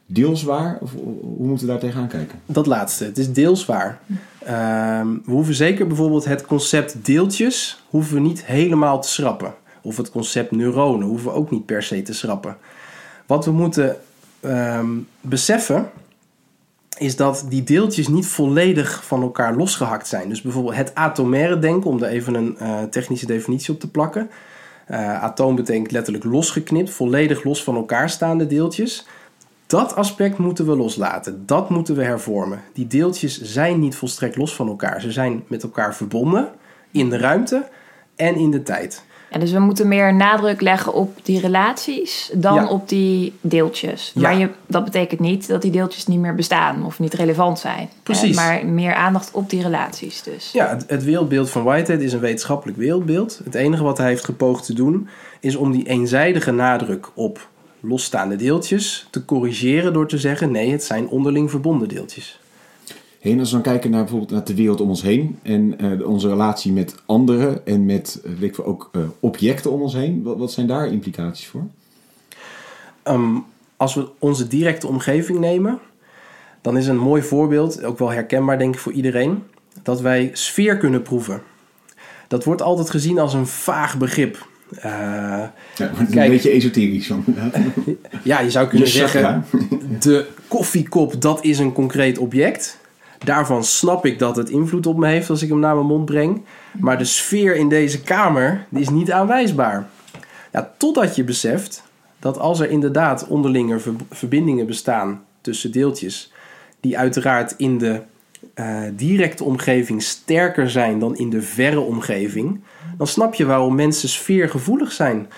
[0.06, 0.78] deels waar?
[0.80, 2.40] Of hoe moeten we daar tegenaan kijken?
[2.46, 4.00] Dat laatste, het is deels waar.
[4.06, 4.48] Uh,
[5.24, 9.54] we hoeven zeker bijvoorbeeld het concept deeltjes hoeven we niet helemaal te schrappen.
[9.82, 12.56] Of het concept neuronen hoeven we ook niet per se te schrappen.
[13.26, 13.96] Wat we moeten
[14.40, 15.90] um, beseffen
[16.98, 20.28] is dat die deeltjes niet volledig van elkaar losgehakt zijn.
[20.28, 24.30] Dus bijvoorbeeld het atomaire denken, om er even een uh, technische definitie op te plakken.
[24.90, 29.06] Uh, atoom betekent letterlijk losgeknipt, volledig los van elkaar staande deeltjes.
[29.66, 31.42] Dat aspect moeten we loslaten.
[31.46, 32.62] Dat moeten we hervormen.
[32.72, 35.00] Die deeltjes zijn niet volstrekt los van elkaar.
[35.00, 36.48] Ze zijn met elkaar verbonden
[36.90, 37.68] in de ruimte
[38.16, 39.04] en in de tijd.
[39.30, 42.68] Ja, dus we moeten meer nadruk leggen op die relaties dan Ja.
[42.68, 44.12] op die deeltjes.
[44.14, 44.20] Ja.
[44.20, 47.88] Maar je, dat betekent niet dat die deeltjes niet meer bestaan of niet relevant zijn.
[48.02, 48.36] Precies.
[48.36, 50.50] Eh, maar meer aandacht op die relaties dus.
[50.52, 53.40] Ja, het, het wereldbeeld van Whitehead is een wetenschappelijk wereldbeeld.
[53.44, 55.08] Het enige wat hij heeft gepoogd te doen
[55.40, 57.48] is om die eenzijdige nadruk op
[57.80, 62.40] losstaande deeltjes te corrigeren door te zeggen: nee, het zijn onderling verbonden deeltjes.
[63.20, 65.78] Hey, en als we dan kijken naar bijvoorbeeld naar de wereld om ons heen en
[65.78, 69.82] eh, onze relatie met anderen en met eh, weet ik veel, ook eh, objecten om
[69.82, 71.66] ons heen, wat, wat zijn daar implicaties voor?
[73.02, 73.36] Ehm,
[73.76, 75.78] als we onze directe omgeving nemen,
[76.60, 79.42] dan is een mooi voorbeeld, ook wel herkenbaar denk ik voor iedereen,
[79.82, 81.42] dat wij sfeer kunnen proeven.
[82.28, 84.46] Dat wordt altijd gezien als een vaag begrip.
[84.82, 87.24] Ja, een beetje esoterisch van.
[88.22, 89.44] ja, je zou kunnen Je zeggen,
[90.00, 92.78] de koffiekop, dat is een concreet object.
[93.24, 96.04] Daarvan snap ik dat het invloed op me heeft als ik hem naar mijn mond
[96.04, 96.42] breng.
[96.80, 99.88] Maar de sfeer in deze kamer die is niet aanwijsbaar.
[100.52, 101.82] Ja, totdat je beseft
[102.18, 106.32] dat als er inderdaad onderlinge ver- verbindingen bestaan tussen deeltjes,
[106.80, 108.00] die uiteraard in de
[108.54, 112.60] eh, directe omgeving sterker zijn dan in de verre omgeving,
[112.96, 115.28] dan snap je waarom mensen sfeergevoelig zijn.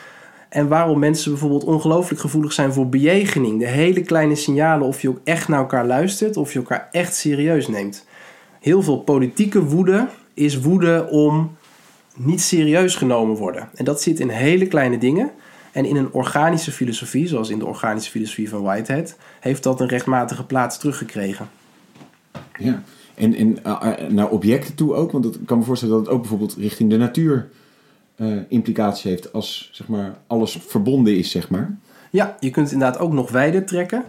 [0.51, 3.59] En waarom mensen bijvoorbeeld ongelooflijk gevoelig zijn voor bejegening.
[3.59, 7.15] De hele kleine signalen of je ook echt naar elkaar luistert, of je elkaar echt
[7.15, 8.07] serieus neemt.
[8.61, 11.57] Heel veel politieke woede is woede om
[12.17, 13.69] niet serieus genomen worden.
[13.75, 15.31] En dat zit in hele kleine dingen.
[15.73, 19.89] En in een organische filosofie, zoals in de organische filosofie van Whitehead, heeft dat een
[19.89, 21.49] rechtmatige plaats teruggekregen.
[22.59, 22.83] Ja.
[23.15, 26.15] En, en eh, eh, naar objecten toe ook, want ik kan me voorstellen dat het
[26.15, 27.49] ook bijvoorbeeld richting de natuur
[28.49, 31.79] implicatie heeft als zeg maar, alles verbonden is, zeg maar.
[32.11, 34.05] Ja, je kunt inderdaad ook nog wijder trekken.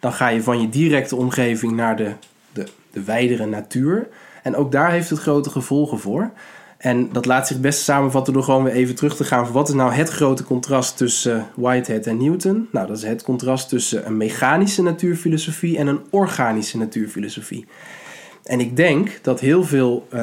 [0.00, 2.12] Dan ga je van je directe omgeving naar de,
[2.52, 4.08] de, de wijdere natuur.
[4.42, 6.30] En ook daar heeft het grote gevolgen voor.
[6.78, 9.44] En dat laat zich best samenvatten door gewoon weer even terug te gaan.
[9.44, 12.68] Van wat is nou het grote contrast tussen eh, Whitehead en Newton?
[12.72, 17.66] Nou, dat is het contrast tussen een mechanische natuurfilosofie en een organische natuurfilosofie.
[18.44, 20.20] En ik denk dat heel veel eh,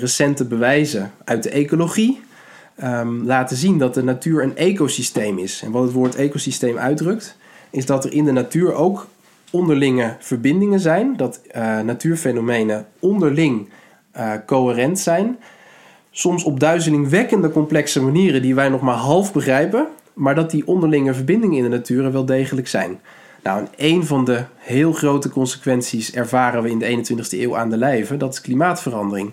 [0.00, 2.20] recente bewijzen uit de ecologie
[2.76, 5.62] ehm, laten zien dat de natuur een ecosysteem is.
[5.64, 7.36] En wat het woord ecosysteem uitdrukt,
[7.70, 9.06] is dat er in de natuur ook
[9.50, 11.16] onderlinge verbindingen zijn.
[11.16, 13.68] Dat eh, natuurfenomenen onderling
[14.10, 15.38] eh, coherent zijn.
[16.10, 19.86] Soms op duizelingwekkende complexe manieren die wij nog maar half begrijpen.
[20.12, 23.00] Maar dat die onderlinge verbindingen in de natuur wel degelijk zijn.
[23.42, 27.70] Nou, en een van de heel grote consequenties ervaren we in de 21ste eeuw aan
[27.70, 28.16] de lijve.
[28.16, 29.32] Dat is klimaatverandering.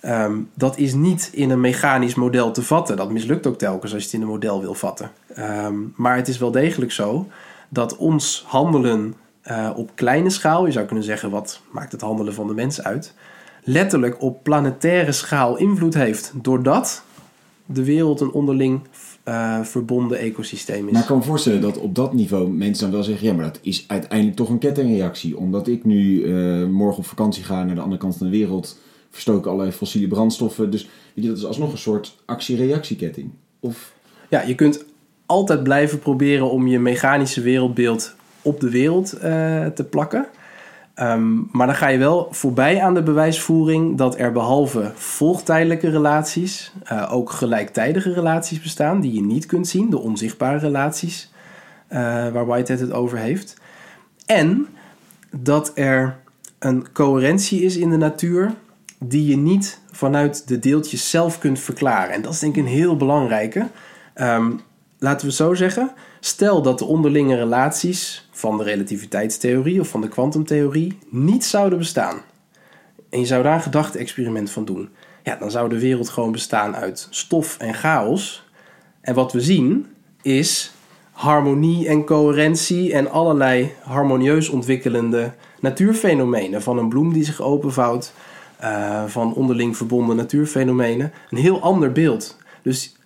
[0.00, 2.96] Ehm, dat is niet in een mechanisch model te vatten.
[2.96, 5.10] Dat mislukt ook telkens als je het in een model wil vatten.
[5.34, 7.26] Ehm, maar het is wel degelijk zo
[7.68, 12.34] dat ons handelen eh, op kleine schaal, je zou kunnen zeggen wat maakt het handelen
[12.34, 13.14] van de mens uit,
[13.64, 16.32] letterlijk op planetaire schaal invloed heeft.
[16.34, 17.02] Doordat
[17.66, 18.80] de wereld een onderling
[19.22, 20.92] eh, verbonden ecosysteem is.
[20.92, 23.26] Maar ik kan me voorstellen dat op dat niveau mensen dan wel zeggen...
[23.26, 25.38] ja, maar dat is uiteindelijk toch een kettingreactie.
[25.38, 28.78] Omdat ik nu eh, morgen op vakantie ga naar de andere kant van de wereld...
[29.10, 30.70] verstoken allerlei fossiele brandstoffen.
[30.70, 30.82] Dus
[31.14, 33.30] weet je, dat is alsnog een soort actie-reactieketting.
[33.60, 33.92] Of
[34.28, 34.84] Ja, je kunt
[35.26, 40.26] altijd blijven proberen om je mechanische wereldbeeld op de wereld eh, te plakken.
[40.94, 46.72] Ehm, maar dan ga je wel voorbij aan de bewijsvoering dat er behalve volgtijdelijke relaties
[46.84, 51.32] eh, ook gelijktijdige relaties bestaan die je niet kunt zien, de onzichtbare relaties
[51.88, 53.56] eh, waar Whitehead het over heeft.
[54.26, 54.66] En
[55.36, 56.16] dat er
[56.58, 58.54] een coherentie is in de natuur
[58.98, 62.14] die je niet vanuit de deeltjes zelf kunt verklaren.
[62.14, 63.66] En dat is denk ik een heel belangrijke.
[64.14, 64.52] Ehm,
[64.98, 70.08] laten we zo zeggen, stel dat de onderlinge relaties van de relativiteitstheorie of van de
[70.08, 72.20] kwantumtheorie niet zouden bestaan.
[73.10, 74.88] En je zou daar een gedachte-experiment van doen.
[75.22, 78.46] Ja, dan zou de wereld gewoon bestaan uit stof en chaos.
[79.00, 79.86] En wat we zien
[80.22, 80.72] is
[81.12, 86.62] harmonie en coherentie en allerlei harmonieus ontwikkelende natuurfenomenen.
[86.62, 88.12] Van een bloem die zich openvouwt,
[88.58, 91.12] eh, van onderling verbonden natuurfenomenen.
[91.30, 92.36] Een heel ander beeld.
[92.62, 92.96] Dus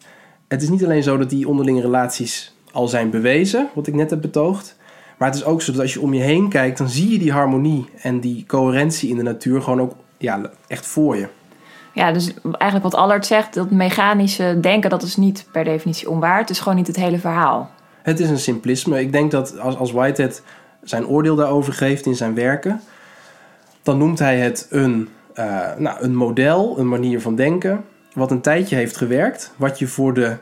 [0.49, 4.11] het is niet alleen zo dat die onderlinge relaties al zijn bewezen, wat ik net
[4.11, 4.77] heb betoogd.
[5.19, 7.19] Maar het is ook zo dat als je om je heen kijkt, dan zie je
[7.19, 11.29] die harmonie en die coherentie in de natuur gewoon ook ja, echt voor je.
[11.95, 16.39] Ja, dus eigenlijk wat Allard zegt, dat mechanische denken, dat is niet per definitie onwaar.
[16.39, 17.71] Het is gewoon niet het hele verhaal.
[18.03, 19.01] Het is een simplisme.
[19.01, 20.43] Ik denk dat als, als Whitehead
[20.83, 22.81] zijn oordeel daarover geeft in zijn werken,
[23.83, 28.41] dan noemt hij het een, eh, nou, een model, een manier van denken, wat een
[28.41, 30.37] tijdje heeft gewerkt, wat je voor de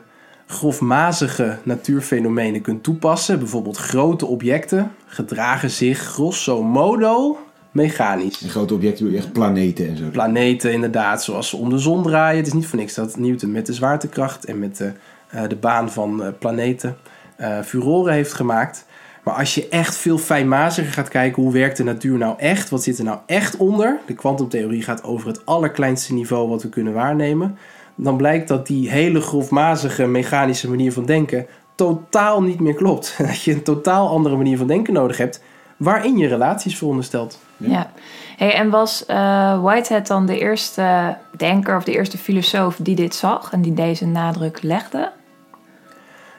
[0.47, 3.39] grofmazige natuurfenomenen kunt toepassen.
[3.39, 7.37] Bijvoorbeeld grote objecten gedragen zich grosso modo
[7.71, 8.41] mechanisch.
[8.41, 10.03] En grote objecten je echt planeten en zo.
[10.11, 12.37] Planeten inderdaad, zoals ze om de zon draaien.
[12.37, 14.91] Het is niet voor niks dat Newton met de zwaartekracht en met de,
[15.27, 16.97] eh, de baan van eh, planeten
[17.37, 18.85] eh, furoren heeft gemaakt.
[19.23, 22.69] Maar als je echt veel fijnmaziger gaat kijken, hoe werkt de natuur nou echt?
[22.69, 23.99] Wat zit er nou echt onder?
[24.05, 27.57] De kwantumtheorie gaat over het allerkleinste niveau wat we kunnen waarnemen.
[27.95, 33.15] Dan blijkt dat die hele grofmazige mechanische manier van denken totaal niet meer klopt.
[33.27, 35.43] Dat je een totaal andere manier van denken nodig hebt,
[35.77, 37.39] waarin je relaties veronderstelt.
[37.57, 37.91] Ja.
[38.37, 43.15] Hey, en was eh, Whitehead dan de eerste denker of de eerste filosoof die dit
[43.15, 45.11] zag en die deze nadruk legde?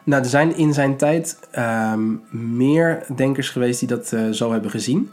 [0.04, 4.70] Nou, er zijn in zijn tijd ehm, meer denkers geweest die dat eh, zo hebben
[4.70, 5.10] gezien.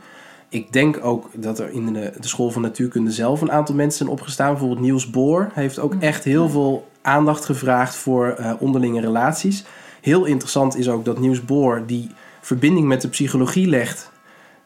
[0.50, 3.98] Ik denk ook dat er in de, de school van natuurkunde zelf een aantal mensen
[3.98, 4.50] zijn opgestaan.
[4.50, 9.64] Bijvoorbeeld Niels Bohr heeft ook echt heel veel aandacht gevraagd voor eh, onderlinge relaties.
[10.02, 12.10] Heel interessant is ook dat Niels Bohr die
[12.42, 14.12] verbinding met de psychologie legt,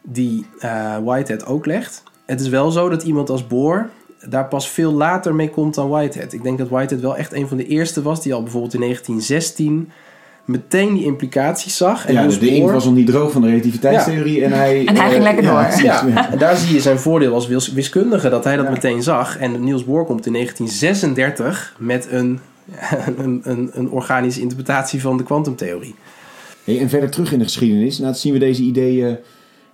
[0.02, 2.04] die eh, Whitehead ook legt.
[2.26, 3.90] Het is wel zo dat iemand als Bohr
[4.30, 6.34] daar pas veel later mee komt dan Whitehead.
[6.34, 8.80] Ik denk dat Whitehead wel echt een van de eerste was die al bijvoorbeeld in
[8.80, 9.92] 1916
[10.46, 12.06] meteen die implicaties zag.
[12.06, 14.86] En ja, Niels de inkt Bohr- was nog niet droog van de relativiteitstheorie en hij...
[14.88, 15.52] En hij eh, ging lekker door.
[15.84, 16.32] Ja, ja.
[16.32, 18.72] en daar zie je zijn voordeel als wis- wiskundige, dat hij dat Ja.
[18.72, 19.38] meteen zag.
[19.38, 22.40] En Niels Bohr komt in 1936 met een,
[23.18, 25.96] een, een, een organische interpretatie van de kwantumtheorie.
[26.64, 29.18] Hey, en verder terug in de geschiedenis, nou, zien we deze ideeën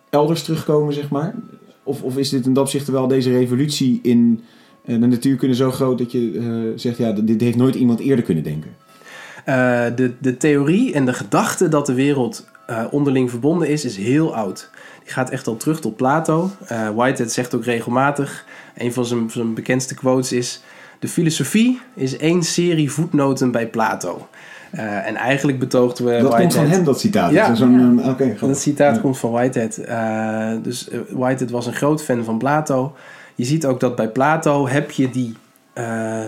[0.10, 1.36] elders terugkomen, zeg maar?
[1.84, 4.42] Of, of is dit in dat opzicht wel deze revolutie in
[4.86, 8.26] eh, de natuurkunde zo groot dat je eh, zegt, ja, dit heeft nooit iemand eerder
[8.26, 8.70] kunnen denken?
[9.50, 13.98] Eh, de, de theorie en de gedachte dat de wereld eh, onderling verbonden is, is
[13.98, 14.70] heel oud.
[15.04, 16.52] Die gaat echt al terug tot Plato.
[16.68, 18.46] Eh, Whitehead zegt ook regelmatig,
[18.78, 20.62] een van zijn, zijn bekendste quotes is...
[21.00, 24.28] De filosofie is één serie voetnoten bij Plato.
[24.72, 27.32] Eh, en eigenlijk betoogden we Dat komt van hem, dat citaat.
[27.32, 27.56] Ja.
[27.56, 28.40] Grappig.
[28.40, 29.02] Dat citaat Ja.
[29.02, 29.78] komt van Whitehead.
[29.78, 32.96] Eh, dus eh, Whitehead was een groot fan van Plato.
[33.36, 35.36] Je ziet ook dat bij Plato heb je die,
[35.74, 36.24] eh,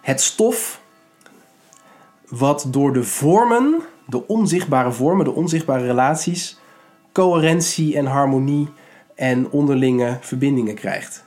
[0.00, 0.80] het stof
[2.28, 6.58] wat door de vormen, de onzichtbare vormen, de onzichtbare relaties,
[7.12, 8.68] coherentie en harmonie
[9.14, 11.24] en onderlinge verbindingen krijgt.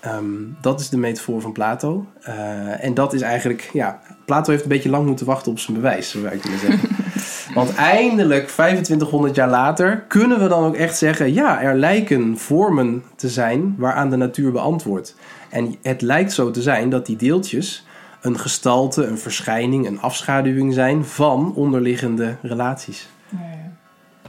[0.00, 0.24] Ehm,
[0.60, 2.06] dat is de metafoor van Plato.
[2.20, 5.76] Eh, en dat is eigenlijk, ja, Plato heeft een beetje lang moeten wachten op zijn
[5.76, 6.88] bewijs, zou ik willen zeggen.
[7.54, 13.02] Want eindelijk, 2500 jaar later, kunnen we dan ook echt zeggen: ja, er lijken vormen
[13.16, 15.14] te zijn waaraan de natuur beantwoordt.
[15.50, 17.85] En het lijkt zo te zijn dat die deeltjes
[18.26, 23.08] een gestalte, een verschijning, een afschaduwing zijn van onderliggende relaties.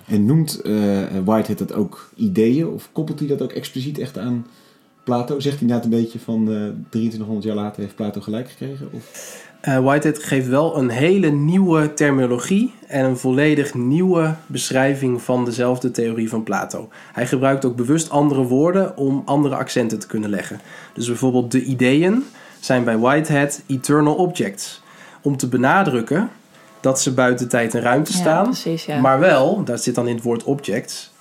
[0.08, 0.74] En noemt eh,
[1.26, 2.68] Whitehead dat ook ideeën?
[2.68, 4.48] Of koppelt hij dat ook expliciet echt aan
[5.04, 5.40] Plato?
[5.40, 8.90] Zegt hij inderdaad een beetje van eh 2300 jaar later heeft Plato gelijk gekregen?
[8.92, 9.46] Of?
[9.62, 15.92] Eh, Whitehead geeft wel een hele nieuwe terminologie en een volledig nieuwe beschrijving van dezelfde
[15.92, 16.90] theorie van Plato.
[17.14, 20.60] Hij gebruikt ook bewust andere woorden om andere accenten te kunnen leggen.
[20.94, 22.24] Dus bijvoorbeeld de ideeën
[22.60, 24.82] zijn bij Whitehead eternal objects.
[25.22, 26.30] Om te benadrukken
[26.80, 28.44] dat ze buiten tijd en ruimte Ja, staan.
[28.44, 29.00] precies, ja.
[29.00, 31.12] Maar wel, daar zit dan in het woord objects,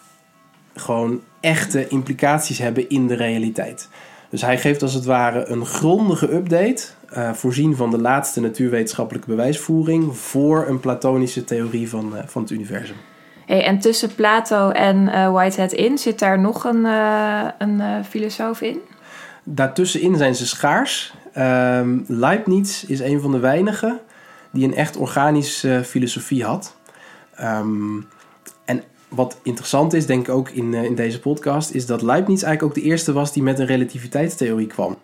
[0.75, 3.89] gewoon echte implicaties hebben in de realiteit.
[4.31, 9.29] Dus hij geeft als het ware een grondige update, eh, voorzien van de laatste natuurwetenschappelijke
[9.29, 12.97] bewijsvoering, voor een platonische theorie van, eh, van het universum.
[13.47, 16.85] Hey, en tussen Plato en eh, Whitehead in zit daar nog een,
[17.59, 18.79] een filosoof in?
[19.49, 21.15] Daartussenin zijn ze schaars.
[21.33, 24.01] Ehm, Leibniz is een van de weinigen
[24.53, 26.77] die een echt organische filosofie had.
[27.35, 28.01] Ehm,
[28.65, 32.43] en wat interessant is, denk ik ook in, eh, in deze podcast, is dat Leibniz
[32.43, 34.97] eigenlijk ook de eerste was die met een relativiteitstheorie kwam.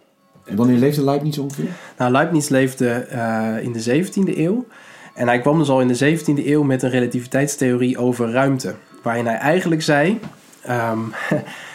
[0.44, 1.68] En wanneer leefde Leibniz ongeveer?
[1.98, 4.66] Nou, Leibniz leefde eh, in de 17e eeuw.
[5.14, 8.74] En hij kwam dus al in de 17e eeuw met een relativiteitstheorie over ruimte.
[9.02, 10.20] Waarin hij eigenlijk zei:
[10.62, 10.98] ehm,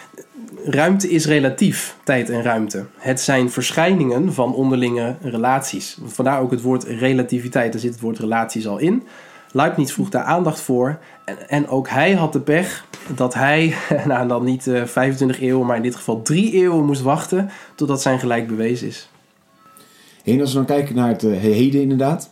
[0.69, 2.85] ruimte is relatief, tijd en ruimte.
[2.97, 5.97] Het zijn verschijningen van onderlinge relaties.
[6.05, 9.03] Vandaar ook het woord relativiteit, daar zit het woord relaties al in.
[9.51, 10.99] Leibniz vroeg daar aandacht voor.
[11.25, 13.75] En, en ook hij had de pech dat hij,
[14.05, 18.01] nou dan niet eh 25 eeuwen, maar in dit geval drie eeuwen moest wachten totdat
[18.01, 19.09] zijn gelijk bewezen is.
[20.25, 22.29] Als we dan kijken naar het eh, heden inderdaad.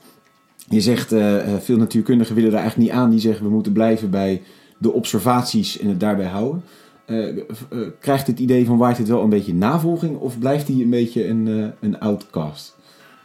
[0.69, 3.10] Je zegt, eh, eh, veel natuurkundigen willen daar eigenlijk niet aan.
[3.10, 4.41] Die zeggen we moeten blijven bij
[4.78, 6.63] de observaties en het daarbij houden.
[7.06, 7.44] Eh, eh,
[8.00, 10.18] krijgt het idee van Whitehead wel een beetje navolging?
[10.18, 12.76] Of blijft hij een beetje een, eh, een outcast?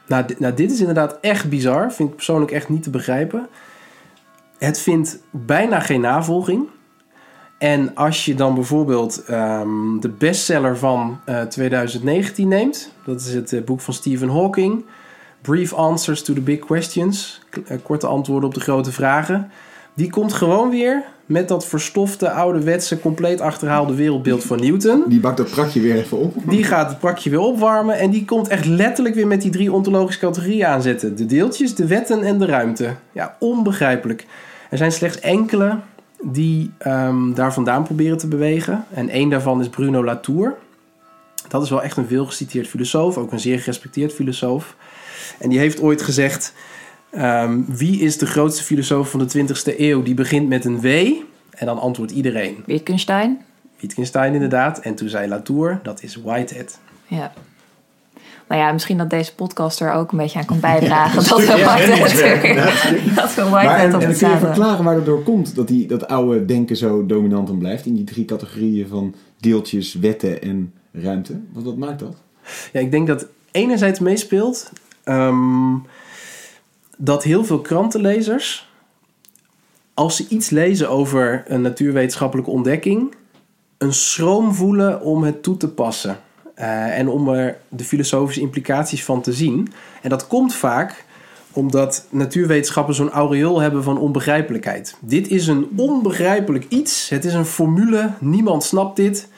[0.07, 1.93] Nou, nou, dit is inderdaad echt bizar.
[1.93, 3.49] Vind ik persoonlijk echt niet te begrijpen.
[4.59, 6.69] Het vindt bijna geen navolging.
[7.59, 13.65] En als je dan bijvoorbeeld ehm, de bestseller van eh, 2019 neemt, dat is het
[13.65, 14.85] boek van Stephen Hawking,
[15.41, 17.41] Brief Answers to the Big Questions,
[17.83, 19.51] korte antwoorden op de grote vragen,
[19.95, 25.05] Die komt gewoon weer met dat verstofte, ouderwetse, compleet achterhaalde wereldbeeld van Newton.
[25.09, 26.35] Die bakt dat prakje weer even op.
[26.47, 29.73] Die gaat het prakje weer opwarmen en die komt echt letterlijk weer met die drie
[29.73, 31.17] ontologische categorieën aanzetten.
[31.17, 32.95] De deeltjes, de wetten en de ruimte.
[33.13, 34.27] Ja, onbegrijpelijk.
[34.71, 35.79] Er zijn slechts enkele
[36.23, 38.85] die ehm, daar vandaan proberen te bewegen.
[38.95, 40.57] En één daarvan is Bruno Latour.
[41.49, 44.77] Dat is wel echt een veelgeciteerd filosoof, ook een zeer gerespecteerd filosoof.
[45.39, 46.53] En die heeft ooit gezegd:
[47.11, 50.03] ehm, Wie is de grootste filosoof van de 20e eeuw?
[50.03, 50.87] Die begint met een W.
[51.51, 52.63] En dan antwoordt iedereen.
[52.67, 53.41] Wittgenstein.
[53.81, 54.79] Wittgenstein inderdaad.
[54.79, 56.79] En toen zei Latour: Dat is Whitehead.
[57.07, 57.33] Ja.
[58.49, 61.29] Nou ja, misschien dat deze podcast er ook een beetje aan kan bijdragen.
[61.29, 64.37] dat we Ja, Whitehead, ja, dat we Maar Whitehead en, op en het kun je
[64.37, 67.95] verklaren waar dat door komt dat die, dat oude denken zo dominant dan blijft in
[67.95, 71.41] die drie categorieën van deeltjes, wetten en ruimte?
[71.53, 72.17] Wat, wat maakt dat?
[72.73, 74.73] Ja, ik denk dat enerzijds meespeelt
[75.05, 75.75] ehm,
[77.03, 78.69] dat heel veel krantenlezers,
[79.95, 83.15] als ze iets lezen over een natuurwetenschappelijke ontdekking,
[83.79, 86.19] een schroom voelen om het toe te passen.
[86.55, 89.73] Eh, en om er de filosofische implicaties van te zien.
[90.03, 91.05] En dat komt vaak
[91.53, 94.97] omdat natuurwetenschappen zo'n aureool hebben van onbegrijpelijkheid.
[95.01, 97.09] Dit is een onbegrijpelijk iets.
[97.09, 98.11] Het is een formule.
[98.19, 99.29] Niemand snapt dit.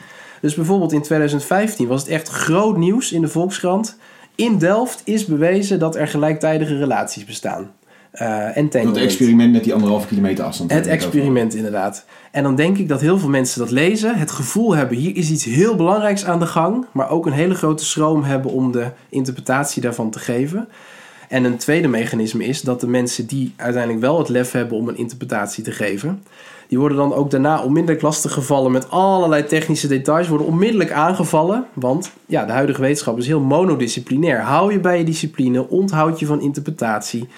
[0.41, 3.99] Dus bijvoorbeeld in 2015 was het echt groot nieuws in de Volkskrant.
[4.43, 7.71] In Delft is bewezen dat er gelijktijdige relaties bestaan.
[8.11, 8.97] Dat en entanglement.
[8.97, 10.71] experiment met die anderhalve kilometer afstand.
[10.73, 12.05] Het experiment, inderdaad.
[12.31, 15.31] En dan denk ik dat heel veel mensen dat lezen, het gevoel hebben: hier is
[15.31, 18.87] iets heel belangrijks aan de gang, maar ook een hele grote schroom hebben om de
[19.09, 20.69] interpretatie daarvan te geven.
[21.29, 24.89] En een tweede mechanisme is dat de mensen die uiteindelijk wel het lef hebben om
[24.89, 26.23] een interpretatie te geven,
[26.73, 31.65] die worden dan ook daarna onmiddellijk lastig gevallen met allerlei technische details, worden onmiddellijk aangevallen.
[31.73, 34.41] Want ja, de huidige wetenschap is heel monodisciplinair.
[34.41, 37.29] Hou je bij je discipline, onthoud je van interpretatie.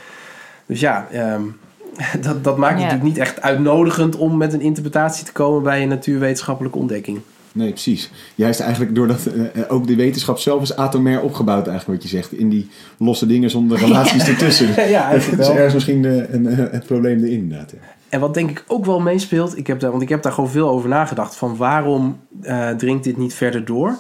[0.67, 1.43] Dus ja, ehm,
[2.27, 2.83] dat, dat maakt Ja.
[2.85, 7.21] natuurlijk niet echt uitnodigend om met een interpretatie te komen bij een natuurwetenschappelijke ontdekking.
[7.53, 8.11] Nee, precies.
[8.35, 12.17] Juist eigenlijk doordat eh, eh, ook de wetenschap zelf is atomair opgebouwd, eigenlijk wat je
[12.17, 12.33] zegt.
[12.33, 12.69] In die
[12.99, 14.67] losse dingen zonder relaties ertussen.
[14.91, 15.57] Ja, eigenlijk Dat is wel.
[15.57, 17.71] ergens misschien eh, een, het probleem erin, inderdaad.
[17.71, 17.79] ja.
[18.15, 20.51] En wat denk ik ook wel meespeelt, ik heb daar, want ik heb daar gewoon
[20.51, 23.95] veel over nagedacht, van waarom eh, dringt dit niet verder door?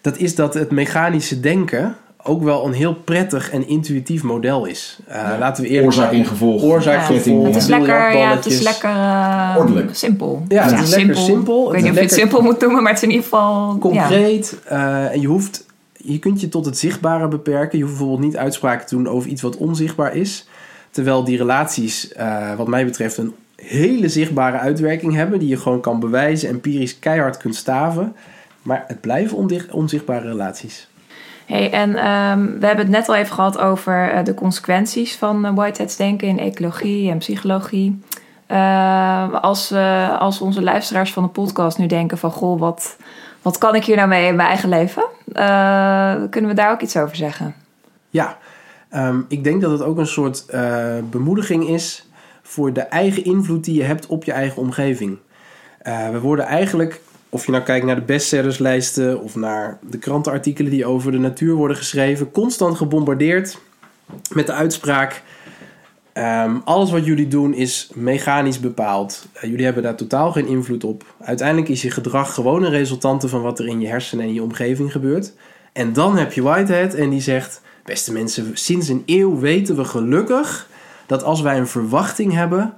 [0.00, 4.98] Dat is dat het mechanische denken ook wel een heel prettig en intuïtief model is.
[5.06, 6.62] Eh, Laten we eerlijk Oorzaak en gevolg.
[6.62, 7.78] Oorzaak, Ja, het is ja.
[7.78, 9.94] lekker, ja, het is lekker eh, Ordelijk.
[9.94, 10.42] simpel.
[10.48, 11.66] Ja, het is lekker simpel.
[11.66, 13.72] Ik weet niet of je het simpel moet noemen, maar het is in ieder geval...
[13.72, 13.78] Ja.
[13.78, 14.58] concreet.
[14.64, 15.64] eh, en je hoeft,
[15.96, 17.78] je kunt je tot het zichtbare beperken.
[17.78, 20.48] Je hoeft bijvoorbeeld niet uitspraken te doen over iets wat onzichtbaar is.
[20.90, 25.38] Terwijl die relaties, eh, wat mij betreft, een hele zichtbare uitwerking hebben.
[25.38, 28.16] Die je gewoon kan bewijzen, empirisch keihard kunt staven.
[28.62, 29.36] Maar het blijven
[29.70, 30.88] onzichtbare relaties.
[31.46, 35.46] Hey, en ehm, we hebben het net al even gehad over eh, de consequenties van
[35.46, 38.02] uh, Whiteheads denken in ecologie en psychologie.
[38.48, 39.72] Uh, als,
[40.18, 42.30] als onze luisteraars van de podcast nu denken van...
[42.30, 42.96] goh, wat,
[43.42, 45.02] wat kan ik hier nou mee in mijn eigen leven?
[46.30, 47.54] Kunnen we daar ook iets over zeggen?
[48.10, 48.36] Ja,
[48.94, 52.08] um, ik denk dat het ook een soort uh, bemoediging is...
[52.42, 55.18] voor de eigen invloed die je hebt op je eigen omgeving.
[55.82, 60.70] Uh, we worden eigenlijk of je nou kijkt naar de bestsellerslijsten of naar de krantenartikelen
[60.70, 63.58] die over de natuur worden geschreven, constant gebombardeerd
[64.34, 65.22] met de uitspraak:
[66.14, 69.26] um, alles wat jullie doen is mechanisch bepaald.
[69.36, 71.04] Uh, jullie hebben daar totaal geen invloed op.
[71.20, 74.42] Uiteindelijk is je gedrag gewoon een resultante van wat er in je hersenen en je
[74.42, 75.32] omgeving gebeurt.
[75.72, 79.84] En dan heb je Whitehead en die zegt: beste mensen, sinds een eeuw weten we
[79.84, 80.68] gelukkig
[81.06, 82.74] dat als wij een verwachting hebben,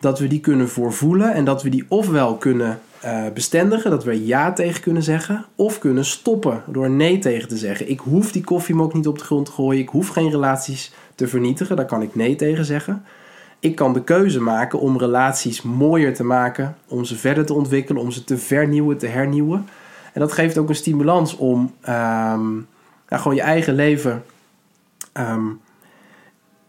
[0.00, 4.26] dat we die kunnen voorvoelen en dat we die ofwel kunnen uh, bestendigen, dat we
[4.26, 7.90] ja tegen kunnen zeggen, of kunnen stoppen door nee tegen te zeggen.
[7.90, 11.28] Ik hoef die koffiemok niet op de grond te gooien, ik hoef geen relaties te
[11.28, 13.04] vernietigen, daar kan ik nee tegen zeggen.
[13.58, 18.02] Ik kan de keuze maken om relaties mooier te maken, om ze verder te ontwikkelen,
[18.02, 19.68] om ze te vernieuwen, te hernieuwen.
[20.12, 21.74] En dat geeft ook een stimulans om
[23.08, 24.22] nou, gewoon je eigen leven
[25.18, 25.60] um,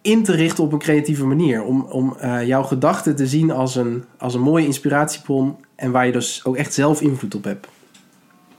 [0.01, 1.63] in te richten op een creatieve manier.
[1.63, 6.05] Om, om uh, jouw gedachten te zien als een, als een mooie inspiratiebron en waar
[6.05, 7.67] je dus ook echt zelf invloed op hebt.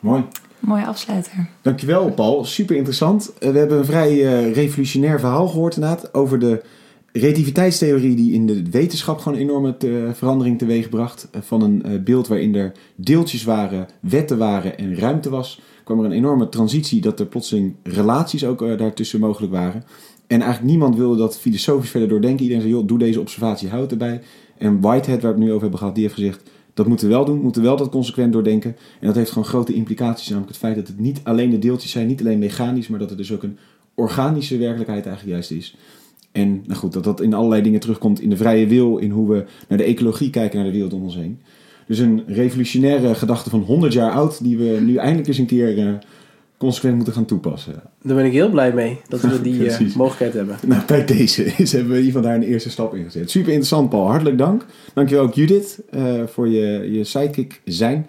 [0.00, 0.24] Mooi.
[0.60, 1.48] Mooie afsluiter.
[1.62, 2.44] Dankjewel, Paul.
[2.44, 3.32] Super interessant.
[3.40, 6.64] Uh, we hebben een vrij uh, revolutionair verhaal gehoord inderdaad over de
[7.12, 11.28] relativiteitstheorie die in de wetenschap gewoon een enorme te, verandering teweegbracht.
[11.34, 16.04] Uh, van een beeld waarin er deeltjes waren, wetten waren en ruimte was, kwam er
[16.04, 19.84] een enorme transitie dat er plotseling relaties ook daartussen mogelijk waren.
[20.26, 22.42] En eigenlijk niemand wilde dat filosofisch verder doordenken.
[22.42, 24.20] Iedereen zei, joh, doe deze observatie, houd erbij.
[24.58, 26.50] En Whitehead, waar we het nu over hebben gehad, die heeft gezegd...
[26.74, 28.76] dat moeten we wel doen, moeten we wel dat consequent doordenken.
[29.00, 30.28] En dat heeft gewoon grote implicaties.
[30.28, 32.88] Namelijk het feit dat het niet alleen de deeltjes zijn, niet alleen mechanisch...
[32.88, 33.58] maar dat het dus ook een
[33.94, 35.76] organische werkelijkheid eigenlijk juist is.
[36.32, 39.28] En nou goed, dat dat in allerlei dingen terugkomt in de vrije wil, in hoe
[39.28, 41.40] we naar de ecologie kijken, naar de wereld om ons heen.
[41.86, 45.78] Dus een revolutionaire gedachte van 100 jaar oud, die we nu eindelijk eens een keer
[45.78, 45.92] eh,
[46.56, 47.82] consequent moeten gaan toepassen.
[48.02, 50.56] Daar ben ik heel blij mee dat we die eh, mogelijkheid hebben.
[50.66, 53.30] Nou, bij deze is, hebben we in ieder geval daar een eerste stap in gezet.
[53.30, 54.08] Super interessant, Paul.
[54.08, 54.64] Hartelijk dank.
[54.94, 58.06] Dankjewel ook Judith eh, voor je, je sidekick zijn.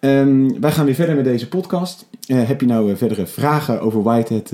[0.00, 2.06] Ehm, wij gaan weer verder met deze podcast.
[2.26, 4.52] Heb je nou verdere vragen over Whitehead?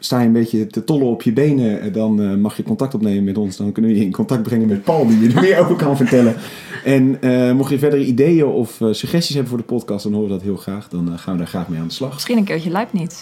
[0.00, 1.80] Sta je een beetje te tollen op je benen?
[1.80, 3.56] eh, dan eh, mag je contact opnemen met ons.
[3.56, 5.96] Dan kunnen we je in contact brengen met Paul, die je er meer over kan
[5.96, 6.34] vertellen.
[6.84, 10.34] En eh, mocht je verdere ideeën of suggesties hebben voor de podcast, dan horen we
[10.34, 10.88] dat heel graag.
[10.88, 12.12] Dan gaan we daar graag mee aan de slag.
[12.12, 13.14] Misschien een keertje Leibniz.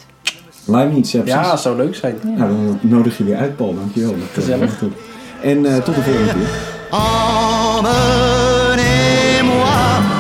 [0.67, 1.41] Live niet, ja, precies.
[1.41, 2.15] Ja, zou leuk zijn.
[2.25, 3.75] Nou, dan nodig je weer uit, Paul.
[3.75, 4.11] Dankjewel.
[4.11, 4.79] Dat, Gezellig.
[4.79, 4.93] goed.
[5.43, 6.49] En eh, tot de volgende keer.
[8.67, 9.65] Emmenez-moi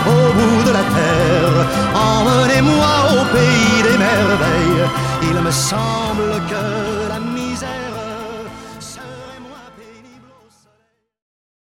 [0.06, 1.62] au bout de la terre,
[1.94, 4.65] emmenez-moi au pays des merveilles.
[5.46, 6.75] Me semble que